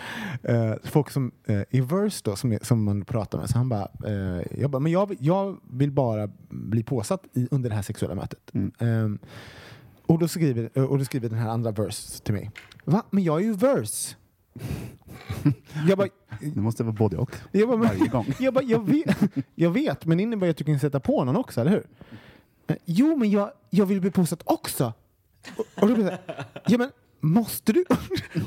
[0.43, 3.87] eh, folk som uh, i Verse då, som, som man pratar med, så han bara,
[4.05, 8.15] eh, jag, bara men jag, jag vill bara bli påsatt i, under det här sexuella
[8.15, 8.39] mötet.
[8.79, 9.09] Eh,
[10.05, 12.51] och, då skriver, eh, och då skriver den här andra Verse till mig,
[12.85, 13.03] va?
[13.09, 14.15] Men jag är ju Verse.
[15.87, 16.07] jag bara,
[16.41, 17.31] Det måste vara både och.
[17.51, 18.25] jag, bara, Varje gång.
[18.39, 19.17] jag, bara, jag, vet,
[19.55, 21.85] jag vet, men innebär att du kan sätta på någon också, eller hur?
[22.67, 24.93] Eh, Jo, men jag, jag vill bli påsatt också.
[25.57, 26.19] Och, och då blir det
[26.67, 26.89] ja, men
[27.19, 27.85] måste du,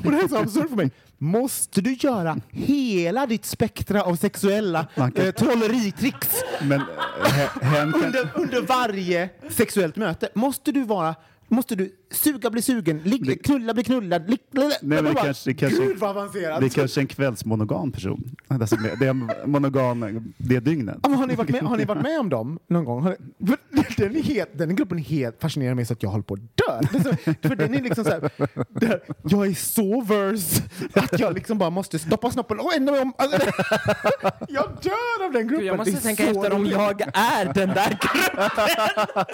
[0.05, 4.15] och det här är så absurt för mig, måste du göra hela ditt spektra av
[4.15, 6.85] sexuella kan- eh, trolleritricks Men eh,
[7.23, 10.29] he- kan, under, under varje sexuellt möte?
[10.35, 11.15] Måste du vara
[11.49, 14.29] Måste du suga, bli sugen, ligga, knulla, bli knullad?
[14.29, 16.59] Lig, Nej, men det bara, kanske- det kanske- Gud vad avancerat!
[16.59, 18.35] det är kanske en kvällsmonogam person.
[18.47, 20.97] Alltså, det är monogam det dygnet.
[21.03, 23.03] Ja, men har, ni varit med, har ni varit med om dem någon gång?
[23.03, 23.17] Har
[23.69, 26.23] ni, för den, är helt, den gruppen är helt fascinerande mig så att jag håller
[26.23, 26.81] på att dö.
[27.41, 28.29] För den är liksom så här,
[28.69, 33.01] där, jag är så verse att jag liksom bara måste stoppa snoppen och ändra mig
[33.01, 33.13] om.
[33.17, 33.37] Alltså,
[34.47, 35.59] jag dör av den gruppen.
[35.59, 38.67] Gud, jag måste tänka efter om jag är den där gruppen.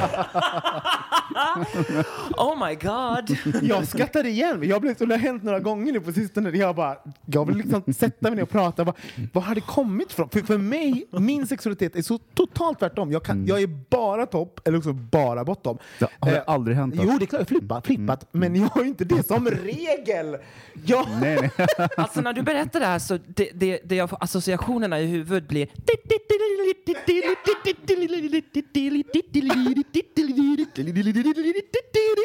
[2.38, 3.38] oh my god.
[3.70, 4.70] Jag skrattar igen mig.
[4.70, 6.51] Jag blev, så det har hänt några gånger nu på sistone.
[6.51, 8.84] där Jag, bara, jag vill liksom sätta mig ner och prata.
[8.84, 8.95] Vad,
[9.34, 10.30] vad har det kommit ifrån?
[10.30, 13.11] För, för mig, min sexualitet är så totalt tvärtom.
[13.11, 15.78] Jag, kan, jag är bara topp eller också bara bottom.
[15.99, 16.95] Det har Eh, aldrig hänt.
[16.97, 17.41] Jo, det är klart.
[17.41, 18.28] Jag flippat, flippat.
[18.32, 20.38] Men jag har ju inte det som regel.
[20.86, 21.68] Jag, Nej, nej.
[21.97, 25.47] Alltså när du berättar det här så det, det, det jag får associationerna i huvudet
[25.47, 25.68] blir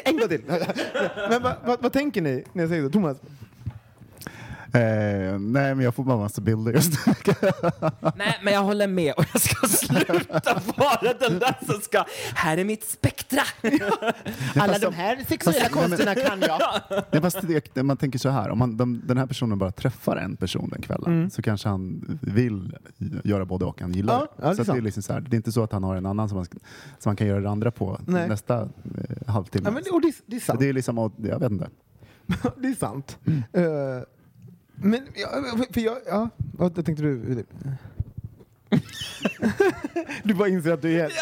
[0.05, 0.43] En gång till.
[1.31, 2.91] Men vad, vad, vad tänker ni när jag säger så?
[2.91, 3.17] Thomas?
[4.73, 7.13] Eh, nej, men jag får bara massa bilder just nu.
[8.17, 12.05] Nej, men jag håller med och jag ska sluta vara den där som ska...
[12.35, 13.43] Här är mitt spektra!
[14.57, 16.61] Alla de här sexuella konsterna kan jag.
[17.13, 17.39] Nej, fast
[17.75, 20.69] det, man tänker så här, om man, de, den här personen bara träffar en person
[20.73, 22.77] den kvällen så kanske han vill
[23.25, 23.81] göra både och.
[23.81, 25.53] Han gillar Ja, ja, det är så det, är liksom så här, det är inte
[25.53, 26.59] så att han har en annan som man, ska-
[26.99, 28.29] som man kan göra det andra på Nej.
[28.29, 28.69] nästa eh,
[29.33, 29.65] halvtimme.
[29.69, 30.61] Ja, men, det- och det, det är sant.
[30.61, 31.69] det är liksom, jag vet inte.
[32.57, 33.19] det är sant.
[33.53, 33.63] Eh,
[34.83, 35.29] men, ja,
[35.73, 37.45] för jag, ja, vad tänkte du?
[40.25, 41.13] Du bara inser att du är...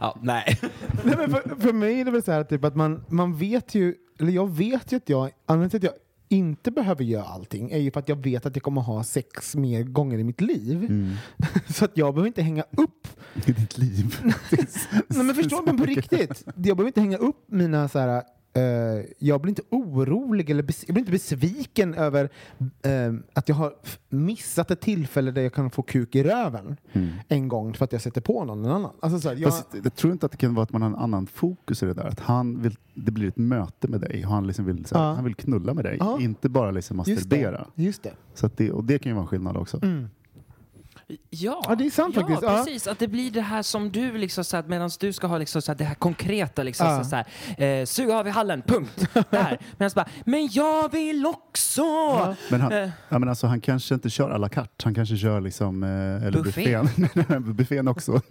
[0.00, 0.60] ja, nej.
[1.04, 3.74] Nej, men för, för mig är det väl så här typ att man, man vet
[3.74, 5.94] ju, eller jag vet ju att jag, anledningen till att jag
[6.38, 9.56] inte behöver göra allting är ju för att jag vet att jag kommer ha sex
[9.56, 10.88] mer gånger i mitt liv.
[11.68, 13.08] så att jag behöver inte hänga upp
[13.46, 14.16] I ditt liv.
[15.08, 16.44] Nej men förstå men på riktigt.
[16.46, 18.22] Jag behöver inte hänga upp mina så här.
[18.54, 18.62] Eh,
[19.18, 22.30] jag blir inte orolig eller jag blir inte besviken över
[22.82, 23.72] eh, att jag har
[24.08, 26.76] missat ett tillfälle där jag kan få kuk i röven
[27.28, 28.90] en gång för att jag sätter på någon annan.
[29.00, 30.88] Alltså, så här, jag, Fast jag tror inte att det kan vara att man har
[30.88, 32.04] en annan fokus i det där.
[32.04, 34.22] Att han vill, det blir ett möte med dig.
[34.22, 35.12] Han, liksom vill, här, Ja.
[35.14, 37.66] han vill knulla med dig, inte bara liksom just masturbera.
[37.74, 38.12] det, just det.
[38.34, 39.80] Så det, och det kan ju vara en skillnad också.
[41.30, 42.42] Ja, Ja, det är sant ja, faktiskt.
[42.42, 42.62] Ja.
[42.64, 42.86] precis.
[42.86, 45.62] Att det blir det här som du, liksom, så att medan du ska ha liksom,
[45.62, 47.04] så att det här konkreta, liksom, Ja.
[47.04, 47.16] så, så
[47.56, 49.08] här, eh, suga av i hallen, punkt.
[49.30, 49.58] Där.
[49.78, 51.82] Medan bara, men jag vill också!
[52.50, 52.90] Men han, Eh.
[53.08, 55.88] ja, men alltså, han kanske inte kör à la carte, han kanske kör liksom, eh,
[56.26, 56.78] eller Buffé.
[56.78, 57.54] buffén.
[57.56, 58.20] buffén också.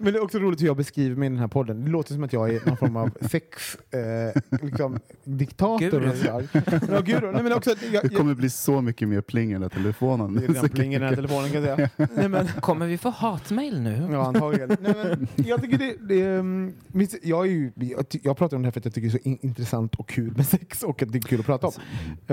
[0.00, 1.84] Men det är också roligt hur jag beskriver mig i den här podden.
[1.84, 5.90] Det låter som att jag är någon form av sex eh, liksom, diktator.
[5.90, 6.12] Guru.
[6.26, 7.30] Ja.
[7.32, 9.62] Nej, men också, att jag, Det jag, kommer bli så mycket mer pling i den
[9.62, 10.34] här telefonen.
[10.34, 11.90] det är redan pling i den här telefonen kan jag säga.
[12.16, 14.08] Nej, men, Kommer vi få hatmejl nu?
[14.12, 14.68] Ja, antagligen.
[14.80, 18.56] Nej, men, jag tycker det, det um, visst, jag, är ju, jag, ty- jag pratar
[18.56, 20.46] om det här för att jag tycker det är så in, intressant och kul med
[20.46, 21.72] sex och att det är kul att prata om.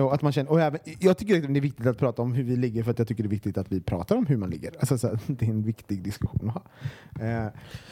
[0.03, 2.33] Och att man känner, och även, jag tycker att det är viktigt att prata om
[2.33, 4.37] hur vi ligger för att jag tycker det är viktigt att vi pratar om hur
[4.37, 4.71] man ligger.
[4.79, 7.27] Alltså, så här, det är en viktig diskussion att ha.
[7.27, 7.47] Eh,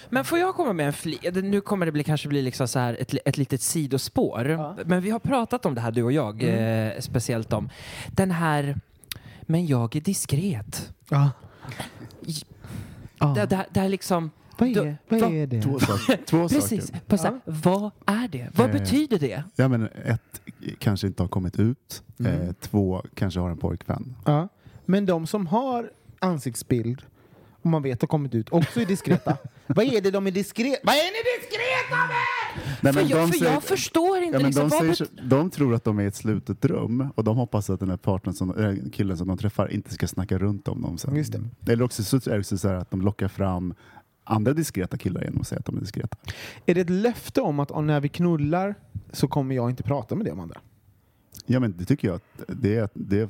[0.10, 2.80] Men får jag komma med en fli- Nu kommer det bli, kanske bli liksom så
[2.80, 4.76] här ett, li- ett litet sidospår.
[4.86, 6.88] Men vi har pratat om det här du och jag, Mm.
[6.92, 7.70] eh, speciellt om
[8.12, 8.80] den här,
[9.50, 10.94] men jag är diskret.
[11.10, 11.32] ja.
[13.36, 14.32] Det, det, det här liksom...
[14.58, 15.62] Vad Då- är, vad va- är det?
[15.62, 16.20] Två, saker.
[16.26, 16.88] Två Precis.
[16.88, 17.18] saker.
[17.18, 18.50] Så här, Vad är det?
[18.56, 19.44] Vad Eh, betyder det?
[19.56, 20.42] Ja, men ett,
[20.80, 22.04] kanske inte har kommit ut.
[22.20, 22.42] Mm.
[22.42, 24.16] Eh, två, kanske har en pojkvän.
[24.26, 24.48] Ja.
[24.86, 27.02] Men de som har ansiktsbild
[27.62, 29.38] och man vet har kommit ut också är diskreta.
[29.68, 32.16] vad är det de är diskreta Vad är ni diskreta med?
[32.82, 34.36] Nej, För, jag, de för säger- jag förstår inte.
[34.36, 37.08] Ja, men liksom, de, säger, så- de tror att de är i ett slutet rum
[37.16, 40.08] och de hoppas att den här partnern som, äh, killen som de träffar inte ska
[40.08, 41.16] snacka runt om dem sen.
[41.16, 41.72] Just det.
[41.72, 43.74] Eller också så är det så här att de lockar fram
[44.24, 46.18] andra diskreta killar genom att säga att de är diskreta.
[46.66, 48.76] Är det ett löfte om att när vi knullar
[49.12, 50.58] så kommer jag inte prata med om andra?
[51.46, 53.30] Ja men det tycker jag att det, är, det,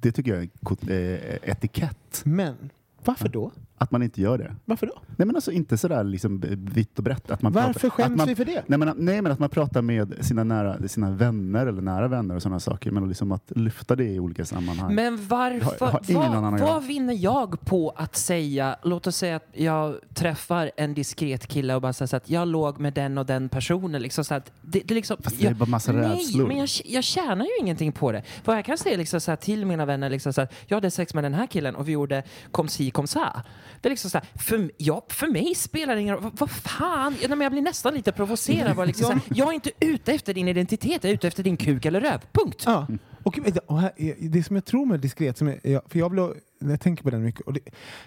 [0.00, 2.22] det tycker jag är eh, etikett.
[2.24, 2.70] Men
[3.04, 3.52] varför då?
[3.84, 4.54] Att man inte gör det.
[4.64, 4.92] Varför då?
[5.16, 7.30] Nej men alltså inte sådär liksom vitt och brett.
[7.30, 8.62] Att man Varför pratar, skäms att man, vi för det?
[8.66, 12.36] Nej men, nej men att man pratar med sina, nära, sina vänner eller nära vänner
[12.36, 12.90] och sådana saker.
[12.90, 14.94] Men liksom att lyfta det i olika sammanhang.
[14.94, 15.76] Men varför?
[15.80, 19.96] Jag har ingen vad, vad vinner jag på att säga, låt oss säga att jag
[20.14, 23.48] träffar en diskret kille och bara säger så att jag låg med den och den
[23.48, 24.02] personen.
[24.02, 26.46] Liksom så att det, det, liksom, Fast det är jag, bara massa nej, rädslor.
[26.48, 28.22] men jag, jag tjänar ju ingenting på det.
[28.44, 30.90] Vad jag kan säga liksom så här till mina vänner, liksom så att jag hade
[30.90, 33.42] sex med den här killen och vi gjorde kom si kom sa.
[33.80, 36.22] Det är liksom så här, för, ja, för mig spelar det ingen roll.
[36.22, 37.16] Vad, vad fan?
[37.22, 38.76] Ja, men jag blir nästan lite provocerad.
[38.76, 41.42] Bara liksom så här, jag är inte ute efter din identitet, jag är ute efter
[41.42, 42.20] din kuk eller röv.
[42.32, 42.62] Punkt.
[42.66, 42.86] Ja.
[43.22, 46.34] Och, och här, är- det som jag tror med diskret, som jag, för jag, när
[46.70, 47.60] jag tänker på den mycket, och det,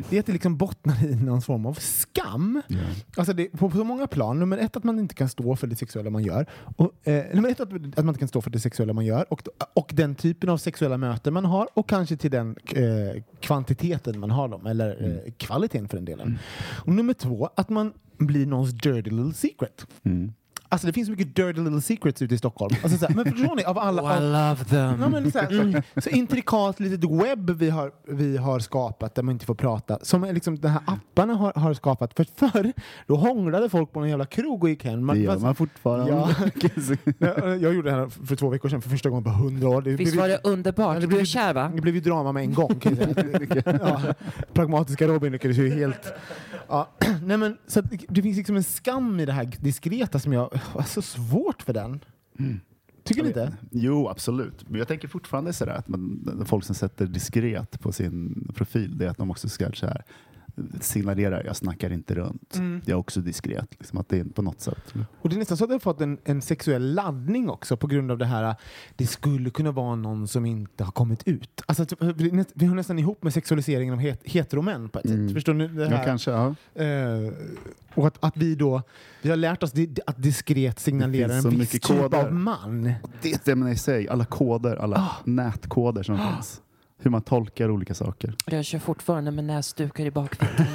[0.10, 2.62] det är att det liksom bottnar i någon form av skam.
[3.18, 4.40] Alltså det, på, på så många plan.
[4.40, 6.46] Nummer ett, att man inte kan stå för det sexuella man gör.
[6.76, 9.34] Och, eh, nummer ett, att, att man inte kan stå för det sexuella man gör
[9.34, 9.42] och,
[9.74, 14.32] och den typen av sexuella möten man har och kanske till den eh, kvantiteten man
[14.32, 16.40] har dem, eller eh, kvaliteten för den delen.
[16.86, 19.88] Och nummer två, att man blir någons dirty little secret.
[20.70, 22.76] Alltså det finns mycket dirty little secrets ute i Stockholm.
[22.84, 23.64] Alltså, så här, men förstår ni?
[23.64, 25.02] Av alla, Oh, I love them.
[25.02, 29.24] Ja, men så, här, så, så intrikat litet webb vi har, vi har skapat där
[29.24, 30.00] man inte får prata.
[30.02, 32.14] Som liksom de här apparna har, har skapat.
[32.14, 32.74] För förr,
[33.08, 35.08] då hånglade folk på någon jävla krog och gick hem.
[35.08, 36.12] Det gör man fortfarande.
[36.12, 36.30] Ja.
[37.18, 39.82] jag, jag gjorde det här för två veckor sedan för första gången på hundra år.
[39.82, 40.96] Det Visst blev- var det underbart?
[40.96, 41.72] det Du blev är kär va?
[41.76, 42.80] Det blev ju drama med en gång.
[42.80, 43.64] Kan jag säga.
[43.82, 44.02] ja,
[44.54, 46.14] pragmatiska Robin lyckades ju helt...
[46.68, 46.90] Ja.
[47.24, 50.57] Nej, men, så det finns liksom en skam i det här diskreta som jag...
[50.80, 52.00] är så svårt för den.
[53.04, 53.54] Tycker ni inte?
[53.72, 54.70] Jo, absolut.
[54.70, 59.06] Men jag tänker fortfarande sådär att man, folk som sätter diskret på sin profil, det
[59.06, 60.04] är att de också ska så här,
[60.82, 62.56] signalera jag snackar inte runt.
[62.56, 62.82] Mm.
[62.86, 63.68] Jag är också diskret.
[63.80, 64.94] Liksom att det är på något sätt.
[65.22, 67.88] Och det är nästan så att det har fått en, en sexuell laddning också på
[67.88, 68.56] grund av det här
[68.96, 71.62] det skulle kunna vara någon som inte har kommit ut.
[71.66, 71.94] Alltså, att-
[72.54, 75.34] vi hör nästan ihop med sexualiseringen av het, heteromän på ett sätt.
[75.34, 75.68] Förstår ni?
[75.68, 75.92] Det Mm.
[75.92, 76.06] Ja, här?
[76.06, 76.32] kanske.
[76.32, 76.56] Ja.
[76.84, 77.34] Eh,
[77.94, 78.82] och att, att vi då
[79.22, 79.72] vi har lärt oss
[80.06, 82.18] att diskret signalera en viss mycket typ koder.
[82.26, 82.84] av man.
[83.22, 85.16] Det är det man i sig, alla koder, alla Ah.
[85.26, 86.62] nätkoder som finns.
[87.00, 88.36] Hur man tolkar olika saker.
[88.46, 90.48] Jag kör fortfarande med näsdukar i bakfickan.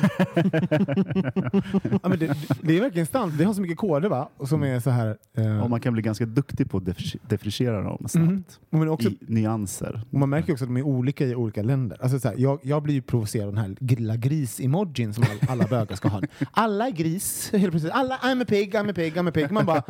[2.02, 3.34] Ja, men det, det är verkligen sant.
[3.34, 4.28] Vi har så mycket koder va?
[4.36, 5.16] Och som är så här...
[5.36, 6.84] eh, Och man kan bli ganska duktig på att
[7.28, 8.26] defriera dem snabbt.
[8.28, 8.44] Mhm.
[8.70, 10.02] men också, I nyanser.
[10.10, 11.98] och man märker också att de är olika i olika länder.
[12.02, 15.48] Alltså så här, jag, jag blir ju provocerad av den här lilla gris-emojin som all,
[15.50, 16.22] alla bögar ska ha.
[16.50, 17.92] Alla är gris, helt plötsligt.
[17.94, 19.50] Alla, I'm a pig, I'm a pig, I'm a pig.
[19.50, 19.82] Man bara,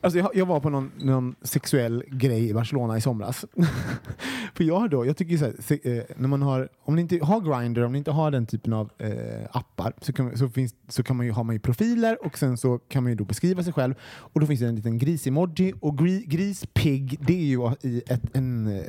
[0.00, 3.44] alltså jag, jag var på någon, någon sexuell grej i Barcelona i somras.
[4.54, 7.40] För jag då, jag tycker så här, eh, när man har, om ni inte har
[7.40, 9.10] Grindr, om ni inte har den typen av eh,
[9.50, 12.56] appar så kan, så, finns, så kan man ju ha man ju profiler och sen
[12.56, 15.74] så kan man ju då beskriva sig själv och då finns det en liten gris-emoji
[15.80, 18.82] och gri, gris, pig, det är ju i ett, en eh,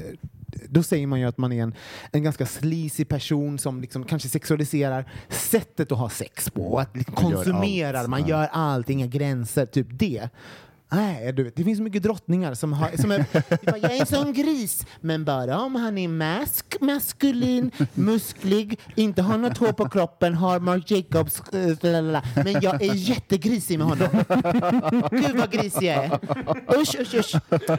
[0.70, 1.74] då säger man ju att man är en,
[2.12, 6.80] en ganska sleazy person som liksom kanske sexualiserar sättet att ha sex på.
[6.80, 10.30] Att liksom Man konsumerar, man gör allt, inga gränser, typ det.
[10.89, 13.25] Nej, du vet, det finns så mycket drottningar som, har, som är
[13.61, 19.38] jag är en sån gris, men bara om han är mask, maskulin, musklig, inte har
[19.38, 22.23] något hår på kroppen, har Marc Jacobs, eh, lalala.
[22.35, 24.07] men jag är jättegrisig med honom.
[25.11, 26.19] Gud vad grisig jag är.
[26.81, 27.35] Usch, usch, usch.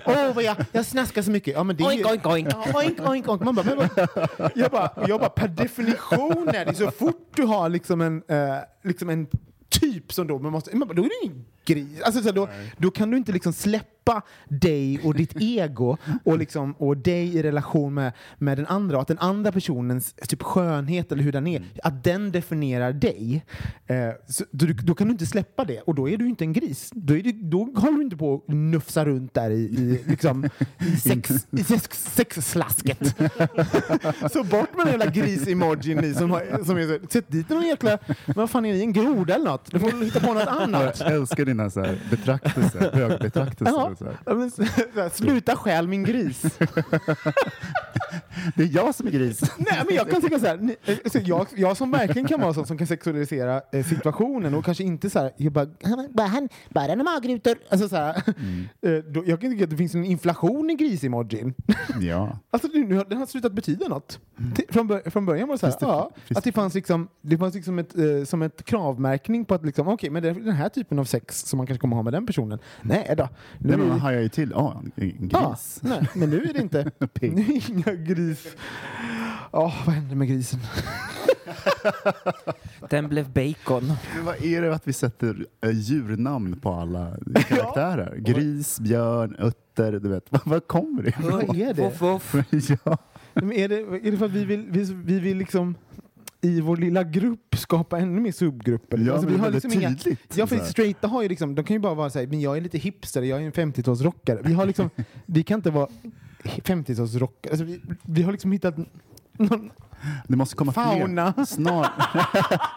[0.06, 1.54] Åh, vad jag, jag snaskar så mycket.
[1.54, 2.48] Ja, men det är ju- Oink, oink, oink.
[2.74, 3.42] Oink, oink, oink.
[3.42, 3.88] Man bara, men,
[4.54, 8.56] jag, bara, jag bara, per definition är det så fort du har liksom en, eh,
[8.84, 9.26] liksom en
[9.70, 12.02] typ som då, man måste, man bara, då är det ingen gris.
[12.02, 16.72] Alltså, så då, då kan du inte liksom släppa dig och ditt ego och, liksom,
[16.72, 21.12] och dig i relation med, med den andra och att den andra personens typ skönhet
[21.12, 23.44] eller hur den är, att den definierar dig.
[23.86, 26.52] Eh, så, då, då kan du inte släppa det och då är du inte en
[26.52, 26.90] gris.
[26.94, 30.44] Då, är du, då håller du inte på att nufsa runt där i, i, liksom,
[30.78, 32.98] i, sex, i sex, sexslasket.
[34.32, 37.66] så bort med den jävla gris-emojin ni som, har, som är så, sätt dit någon
[37.66, 39.70] jäkla, vad fan är det, en groda eller något?
[39.70, 41.00] Du får hitta på något annat.
[41.00, 43.94] Jag älskar dina så här betraktelser, högbetraktelser.
[43.98, 44.16] Så här.
[44.26, 46.42] Ja, men, så, här, sluta stjäl min gris.
[48.56, 49.40] Det är jag som är gris.
[49.58, 52.40] Nej, men jag kan tycka så här, ni, eh, så jag, jag som verkligen kan
[52.40, 56.08] vara sån som kan sexualisera eh, situationen och kanske inte så här, jag bara, han,
[56.12, 57.54] bara, han, bara en magrutor.
[57.68, 58.16] Alltså så här,
[58.82, 61.54] eh, då, jag kan tycka att det finns en inflation i gris-emojin.
[62.00, 62.38] Ja.
[62.50, 64.20] Alltså nu, den har slutat betyda något.
[64.54, 65.88] Till- Från, från början var det så här, Mm.
[65.90, 65.96] Det-
[66.28, 69.64] ja, att det fanns liksom, det fanns liksom ett, eh, som ett kravmärkning på att
[69.64, 72.02] liksom, okej, men det är den här typen av sex som man kanske kommer ha
[72.02, 72.58] med den personen.
[72.82, 73.28] Nej då.
[73.58, 74.50] Nu Nej, men man hajar ju till.
[74.54, 74.82] Ja,
[75.30, 75.78] Ja, gris.
[75.82, 76.84] nej, men nu är det inte.
[77.20, 78.46] Nu är inga gris.
[79.52, 80.60] Ja, vad hände med grisen?
[82.90, 83.92] Den blev bacon.
[84.16, 87.16] Men vad är det att vi sätter eh, djurnamn på alla
[87.48, 88.16] karaktärer?
[88.18, 90.24] Gris, björn, utter, du vet.
[90.30, 91.30] Vad, vad kommer det ifrån?
[91.46, 91.82] Vad är det?
[91.82, 92.34] Voff, voff.
[92.84, 92.98] ja.
[93.34, 93.76] Men är det?
[93.76, 95.74] Är det för att vi vill, vi, vi vill liksom
[96.40, 98.98] i vår lilla grupp skapa ännu mer subgrupper?
[98.98, 99.96] Ja, det är väldigt liksom inga,
[100.34, 102.60] Ja, för straighta har ju liksom, de kan ju bara vara såhär, men jag är
[102.60, 104.40] lite hipster, jag är en 50-talsrockare.
[104.44, 104.90] Vi har liksom,
[105.26, 105.88] vi kan inte vara
[106.44, 107.50] 50-talsrockare.
[107.50, 108.76] Alltså, vi, vi har liksom hittat
[109.32, 109.70] någon
[110.28, 111.32] Det måste komma fauna.
[111.32, 111.44] fler.
[111.44, 111.92] Snart.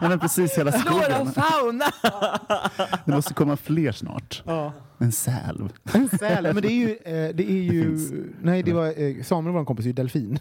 [0.00, 1.32] ja, men precis hela skogen.
[1.32, 1.84] fauna!
[3.04, 4.42] Det måste komma fler snart.
[4.46, 4.72] Ja.
[4.98, 5.68] En säl.
[5.92, 8.12] En säl, men det är ju, eh, det är ju finns.
[8.42, 10.38] nej det var, eh, Samuel, vår kompis, är ju delfin.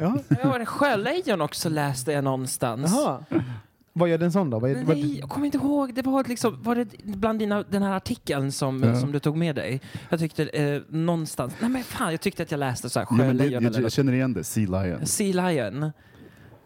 [0.00, 0.18] Ja.
[0.42, 2.90] Ja, en sjölejon också läste jag någonstans.
[2.94, 3.24] Jaha.
[3.94, 4.58] Vad gör den sån då?
[4.58, 5.94] Vad är, vad, Nej, jag kommer inte ihåg.
[5.94, 9.00] Det var, liksom, var det bland dina, den här artikeln som, Ja.
[9.00, 9.80] som du tog med dig?
[10.08, 11.52] Jag tyckte eh, någonstans...
[11.60, 13.82] Nej men fan, jag tyckte att jag läste så här Ja, men det, sjölejon jag,
[13.82, 15.06] jag känner igen det, Sea Lion.
[15.06, 15.92] Sea Lion.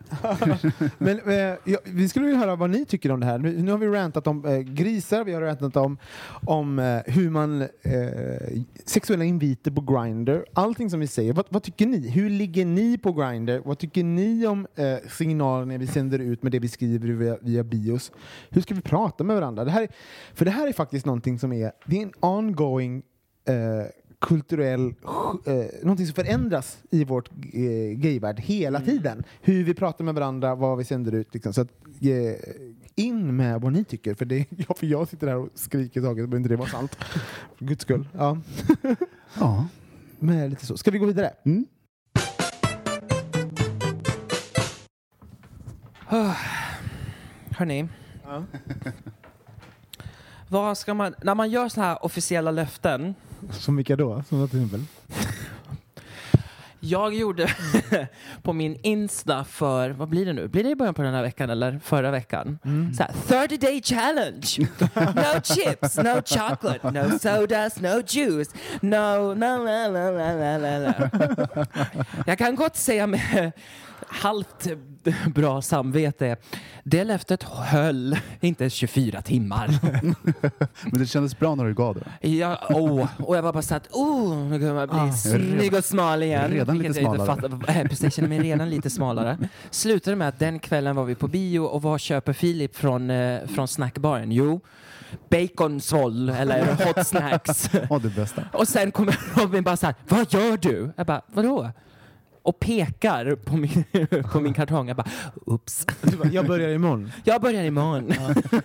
[0.98, 3.38] Men eh, ja, vi skulle vilja höra vad ni tycker om det här.
[3.38, 5.98] Nu, nu har vi rantat om eh, grisar, vi har rantat om,
[6.46, 7.68] om eh, hur man eh,
[8.84, 10.44] sexuella inviter på Grindr.
[10.52, 11.32] Allting som vi säger.
[11.32, 12.08] Vad, vad tycker ni?
[12.08, 13.60] Hur ligger ni på Grindr?
[13.64, 17.64] Vad tycker ni om eh, signalerna vi sänder ut med det vi skriver via, via
[17.64, 18.12] bios?
[18.50, 19.64] Hur ska vi prata med varandra?
[19.64, 19.88] Det här är,
[20.34, 23.02] för det här är faktiskt någonting som är, det är en ongoing
[23.48, 23.86] eh,
[24.26, 24.94] kulturell,
[25.46, 29.24] eh, någonting som förändras i vårt eh, gayvärld hela tiden.
[29.40, 31.34] Hur vi pratar med varandra, vad vi sänder ut.
[31.34, 31.52] Liksom.
[31.52, 31.68] Så att,
[32.00, 32.34] eh,
[32.94, 36.22] in med vad ni tycker, för, det, ja, för jag sitter här och skriker saker
[36.22, 36.94] som inte det var sant.
[37.58, 38.08] För guds skull.
[38.12, 38.38] Ja.
[39.40, 39.66] Ja.
[40.18, 40.76] Men lite så.
[40.76, 41.32] Ska vi gå vidare?
[41.44, 41.66] Mm.
[47.50, 47.88] Hörni.
[50.48, 51.14] Vad ska man...
[51.22, 53.14] När man gör såna här officiella löften.
[53.50, 54.22] Som vilka då?
[54.28, 54.84] Som till exempel?
[56.80, 57.48] Jag gjorde
[58.42, 60.48] på min Insta för, vad blir det nu?
[60.48, 62.58] Blir det i början på den här veckan eller förra veckan?
[62.96, 63.12] Så här,
[63.48, 64.68] 30 day challenge!
[64.94, 71.64] No chips, no chocolate, no sodas, no juice, no, no, no, no, no, no, no.
[72.26, 73.52] Jag kan gott säga med
[74.08, 74.66] halvt
[75.34, 76.36] bra samvete,
[76.84, 79.78] det löftet höll inte 24 timmar.
[80.90, 82.28] Men det kändes bra när du gav det.
[82.28, 85.12] Ja, åh, och jag var bara så att, oh, nu kommer jag bli Ah.
[85.12, 86.50] snygg och smal igen.
[86.50, 87.50] Redan lite Vilket jag inte smalare.
[87.60, 87.76] fattar.
[87.76, 89.38] Eh, Precis, jag känner mig redan lite smalare.
[89.70, 93.46] Slutade med att den kvällen var vi på bio och vad köper Filip från, eh,
[93.46, 94.32] från snackbaren?
[94.32, 94.60] Jo,
[95.30, 97.70] baconsvoll eller hot snacks.
[97.90, 98.42] Ja, det bästa.
[98.52, 100.92] och sen kommer Robin bara så här, vad gör du?
[100.96, 101.70] Jag bara, vadå?
[102.46, 103.84] Och pekar på min,
[104.32, 104.88] på min kartong.
[104.88, 105.08] Jag bara,
[105.46, 105.86] ups.
[106.18, 107.10] Bara, Jag börjar imorgon.
[107.24, 108.12] Jag börjar imorgon.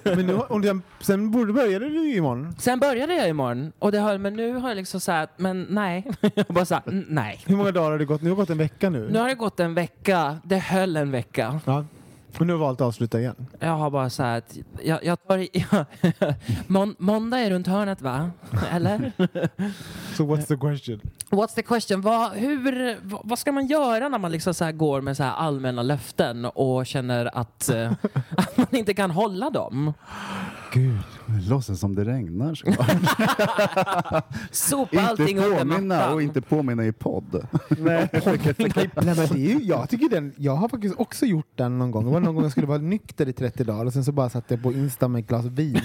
[0.03, 0.61] Men nu, och
[0.99, 2.55] sen, började du imorgon.
[2.59, 6.07] Sen började jag imorgon och det höll, men nu har jag liksom sagt, men nej.
[6.35, 7.39] Jag bara så här, "Mm, nej.
[7.45, 8.21] Hur många dagar har det gått?
[8.21, 9.09] Nu har det gått en vecka nu.
[9.11, 11.59] Nu har det gått en vecka, det höll en vecka.
[11.65, 11.85] Ja.
[12.39, 13.47] Och nu har valt att avsluta igen.
[13.59, 15.65] Jag har bara så här att, jag, jag tar i,
[16.67, 18.31] Mån, måndag är runt hörnet va?
[18.71, 19.11] Eller?
[20.17, 21.01] So what's the question?
[21.29, 22.01] What's the question?
[22.01, 25.83] Vad, hur, vad, ska man göra när man liksom så går med så här allmänna
[25.83, 27.91] löften och känner att, eh,
[28.37, 29.93] att man inte kan hålla dem?
[30.73, 32.53] Gud, det låtsas som det regnar.
[34.51, 36.13] Sopa allting under påminna mattan.
[36.13, 37.47] och inte påminna i podd.
[37.69, 38.09] Nej.
[38.15, 41.91] Nej, men det är ju, jag tycker den, jag har faktiskt också gjort den någon
[41.91, 42.05] gång.
[42.05, 44.29] Det var någon gång jag skulle vara nykter i 30 dagar och sen så bara
[44.29, 45.81] satt jag på Insta med ett glas vin.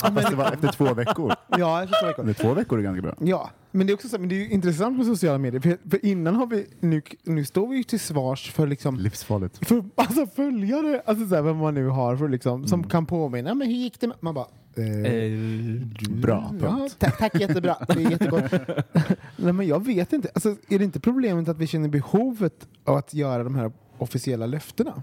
[0.00, 1.34] Fast det var efter två veckor.
[1.58, 2.24] Ja, efter två veckor.
[2.24, 3.14] Men två veckor är ganska bra.
[3.18, 5.60] Ja, men det är också så, men det är intressant med sociala medier.
[5.60, 9.66] För, för innan har vi, nu, nu står vi ju till svars för liksom Livsfarligt.
[9.68, 12.68] för, alltså följare, alltså så här, vem man nu har för liksom, Mm.
[12.68, 13.54] som kan påminna.
[13.54, 14.06] Men hur gick det?
[14.06, 14.46] med-" Man bara,
[14.76, 16.96] eh, Bra, Ja, punkt.
[16.98, 17.76] tack, tack, jättebra.
[17.88, 18.52] Det är jättegott.
[19.36, 20.28] Nej, men jag vet inte.
[20.34, 24.46] Alltså, är det inte problemet att vi känner behovet av att göra de här officiella
[24.46, 25.02] löftena?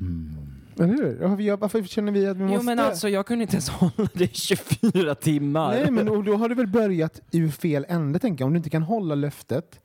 [0.00, 0.36] Mm.
[0.78, 1.56] Eller hur?
[1.56, 2.56] Varför känner vi att vi måste?
[2.56, 5.70] Jo men alltså jag kunde inte ens hålla det i 24 timmar.
[5.70, 8.46] Nej, men och då har du väl börjat ur fel ände, tänker jag.
[8.46, 9.80] Om du inte kan hålla löftet.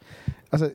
[0.49, 0.65] Alltså,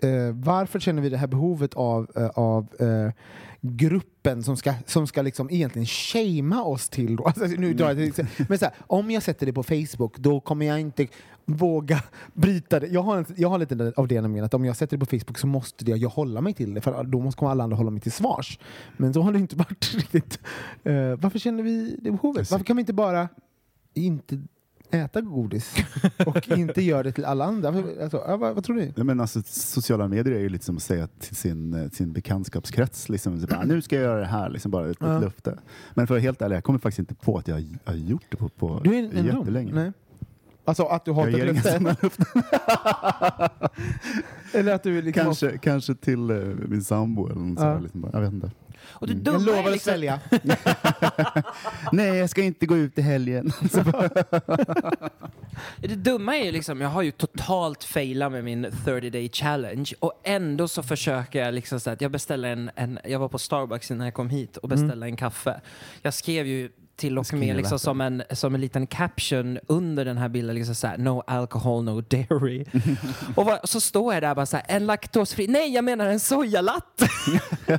[0.00, 3.12] eh, varför känner vi det här behovet av, eh, av eh,
[3.60, 7.16] gruppen som ska, som ska liksom egentligen shamea oss till...
[7.16, 7.24] då?
[7.24, 10.40] Alltså, nu drar jag till, men så här, om jag sätter det på Facebook, då
[10.40, 11.06] kommer jag inte
[11.48, 12.02] våga
[12.34, 12.86] bryta det.
[12.86, 15.18] Jag har, en, jag har lite av det nämligen, att om jag sätter det på
[15.18, 17.90] Facebook så måste det, jag hålla mig till det, för då måste alla andra hålla
[17.90, 18.58] mig till svars.
[18.96, 20.40] Men så har det inte varit riktigt.
[20.84, 22.50] Eh, varför känner vi det behovet?
[22.50, 23.28] Varför kan vi inte bara
[23.94, 24.40] inte
[24.90, 25.74] äta godis
[26.26, 27.68] och inte göra det till alla andra?
[28.02, 28.92] Alltså, ja, vad, vad tror ni?
[28.96, 32.12] Nej, men alltså, sociala medier är ju lite som att säga till sin, eh, sin
[32.12, 35.18] bekantskapskrets, liksom, bara, nu ska jag göra det här, liksom bara ett, Ja.
[35.18, 35.58] löfte.
[35.94, 38.24] Men för att vara helt ärlig, jag kommer faktiskt inte på att jag har gjort
[38.28, 39.74] det på, på Du är en, en jättelänge.
[39.74, 39.92] Nej.
[40.68, 42.22] Alltså att du Jag sådana löften.
[44.54, 46.36] Eller att du liksom Kanske, kanske till eh,
[46.68, 47.64] min sambo eller något Ja.
[47.64, 48.50] sådär, liksom bara, jag vet inte.
[48.90, 50.20] Och det Jag dumma lovar är att liksom, sälja.
[51.92, 53.52] Nej, jag ska inte gå ut i helgen.
[55.78, 59.92] det dumma är ju liksom, jag har ju totalt failat med min 30 day challenge
[60.00, 63.38] och ändå så försöker jag liksom så att jag beställer en, en jag var på
[63.38, 65.60] Starbucks innan jag kom hit och beställde en kaffe.
[66.02, 70.18] Jag skrev ju till och med liksom som, en, som en liten caption under den
[70.18, 72.64] här bilden, liksom så här, no alcohol, no dairy.
[73.34, 76.20] och vad, så står jag där bara så här, en laktosfri, nej jag menar en
[76.20, 77.08] sojalatte.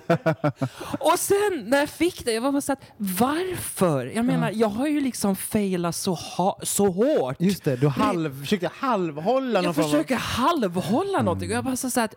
[0.99, 4.05] och sen när jag fick det, jag var bara så här, varför?
[4.05, 7.35] Jag menar, jag har ju liksom failat så, ha, så hårt.
[7.39, 11.51] Just det, du halv, försökte halvhålla någon Jag försöker halvhålla någonting.
[11.51, 12.09] Jag bara så här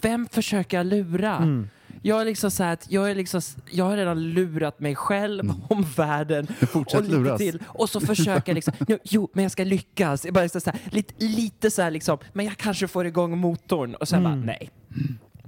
[0.00, 1.36] vem försöker jag lura?
[1.36, 1.68] Mm.
[2.06, 3.40] Jag är liksom så att jag, är liksom,
[3.70, 6.46] jag har redan lurat mig själv om världen.
[6.72, 7.38] Fortsätt och lite luras.
[7.38, 7.62] till.
[7.66, 10.24] Och så försöker jag liksom, jo, jo, men jag ska lyckas.
[10.24, 13.94] Jag bara så här, lite, lite så här liksom, men jag kanske får igång motorn.
[13.94, 14.70] Och sen bara, nej.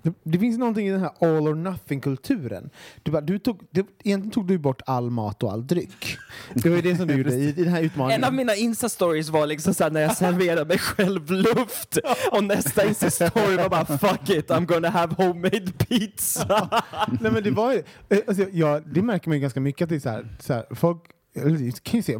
[0.07, 2.71] Det, det finns någonting i den här all or nothing-kulturen.
[3.03, 6.17] Du, bara, du tog, det, egentligen tog du bort all mat och all dryck.
[6.55, 8.21] Det var ju det som du gjorde i, i den här utmaningen.
[8.21, 11.99] En av mina Insta-stories var liksom såhär när jag serverade mig själv luft
[12.33, 16.69] och nästa Insta-story var bara fuck it, I'm gonna have homemade pizza.
[17.21, 19.89] Nej, men det, var, ju- eh, alltså, ja, det märker man ju ganska mycket att
[19.89, 21.03] det är så här, så här, folk
[21.33, 21.45] jag
[21.83, 22.19] kan ju se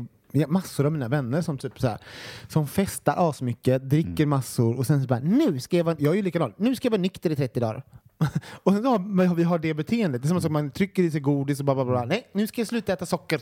[0.49, 1.99] massor av mina vänner som typ så här,
[2.49, 6.17] som festar asmycket, dricker massor och sen så bara nu ska jag vara, jag är
[6.17, 7.83] ju likadan, nu ska jag vara nykter i 30 dagar.
[8.63, 11.21] och sen har, vi har det beteendet, det är som att man trycker i sig
[11.21, 13.41] godis och bara, bara, bara nej nu ska jag sluta äta socker.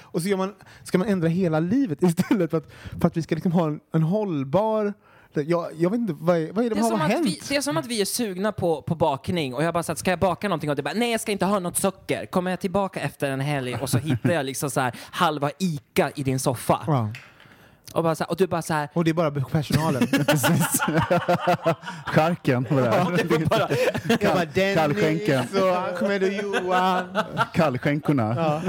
[0.00, 3.34] Och så man, ska man ändra hela livet istället för att, för att vi ska
[3.34, 4.94] liksom ha en, en hållbar
[5.42, 7.26] jag, jag vet inte, vad, är- vad är det, Det som har att hänt?
[7.26, 10.00] vi, det är som att vi är sugna på, på bakning och jag bara sagt,
[10.00, 10.70] ska jag baka någonting?
[10.70, 12.26] Och det bara, nej jag ska inte ha något socker.
[12.26, 16.10] Kommer jag tillbaka efter en helg och så hittar jag liksom så här halva ICA
[16.14, 16.80] i din soffa.
[16.86, 17.08] Ja.
[17.92, 20.06] Och, bara så här, och du bara så här, Och det är bara personalen.
[20.26, 20.80] Precis.
[22.06, 23.46] Charken var det.
[23.46, 23.68] bara,
[24.20, 25.44] Jag bara, Dennis Kallskänken.
[25.62, 27.04] och Ahmed och Johan.
[27.54, 28.62] Kallskänkorna.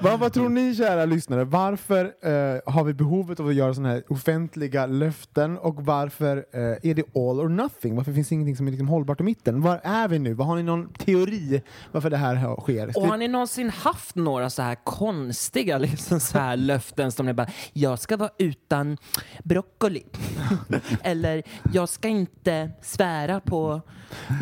[0.00, 1.44] vad, vad tror ni kära lyssnare?
[1.44, 6.60] Varför eh, har vi behovet av att göra sådana här offentliga löften och varför eh,
[6.90, 7.96] är det all or nothing?
[7.96, 9.60] Varför finns det ingenting som är liksom hållbart i mitten?
[9.60, 10.34] Var är vi nu?
[10.34, 12.98] Vad har ni någon teori varför det här sker?
[12.98, 17.32] och har ni någonsin haft några så här konstiga liksom så här löften som ni
[17.32, 18.96] bara, jag ska vara utan
[19.44, 20.02] broccoli.
[21.02, 21.42] Eller
[21.72, 23.80] jag ska inte svära på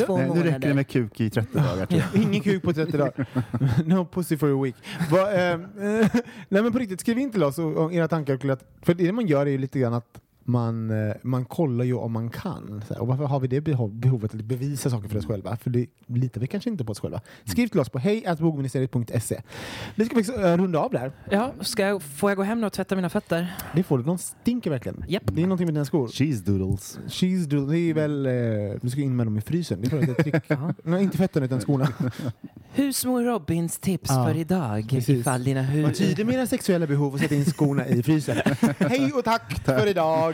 [0.07, 0.75] två Nej, nu räcker det månader.
[0.75, 1.87] med kuk i 30 dagar.
[1.87, 2.23] Tror jag.
[2.23, 3.27] Ingen kuk på 30 dagar.
[3.85, 4.77] no pussy for a week.
[5.11, 5.59] Va, eh, eh,
[6.49, 8.59] nej men på riktigt, skriv in till oss och, och era tankar.
[8.85, 12.13] För det man gör är ju lite grann att man, eh, man kollar ju om
[12.13, 12.83] man kan.
[12.89, 15.57] Så här, Och varför har vi det beho- behovet att bevisa saker för oss själva?
[15.57, 17.21] För det litar vi kanske inte på oss själva.
[17.45, 19.41] Skriv till oss på hejatbogministeriet.se.
[19.95, 21.13] Vi ska faktiskt eh, runda av där.
[21.31, 23.55] Ja, ska jag, får jag gå hem nu och tvätta mina fötter?
[23.75, 24.05] Det får du.
[24.05, 25.05] De stinker verkligen.
[25.09, 25.23] Japp.
[25.27, 26.09] Det är någonting med dina skor.
[26.09, 26.99] Cheese doodles.
[27.09, 28.27] Cheese doodle, det är väl...
[28.27, 28.33] Eh,
[28.83, 29.81] du ska in med dem i frysen.
[29.81, 30.35] Det är är tryck.
[30.85, 31.89] Nej, inte fötterna utan skorna.
[32.77, 34.87] Husmor Robins tips Ja, för idag.
[34.91, 35.09] precis.
[35.21, 38.37] Ifall dina tydlig med era sexuella behov och sätt in skorna i frysen.
[38.79, 40.34] Hej och tack för idag!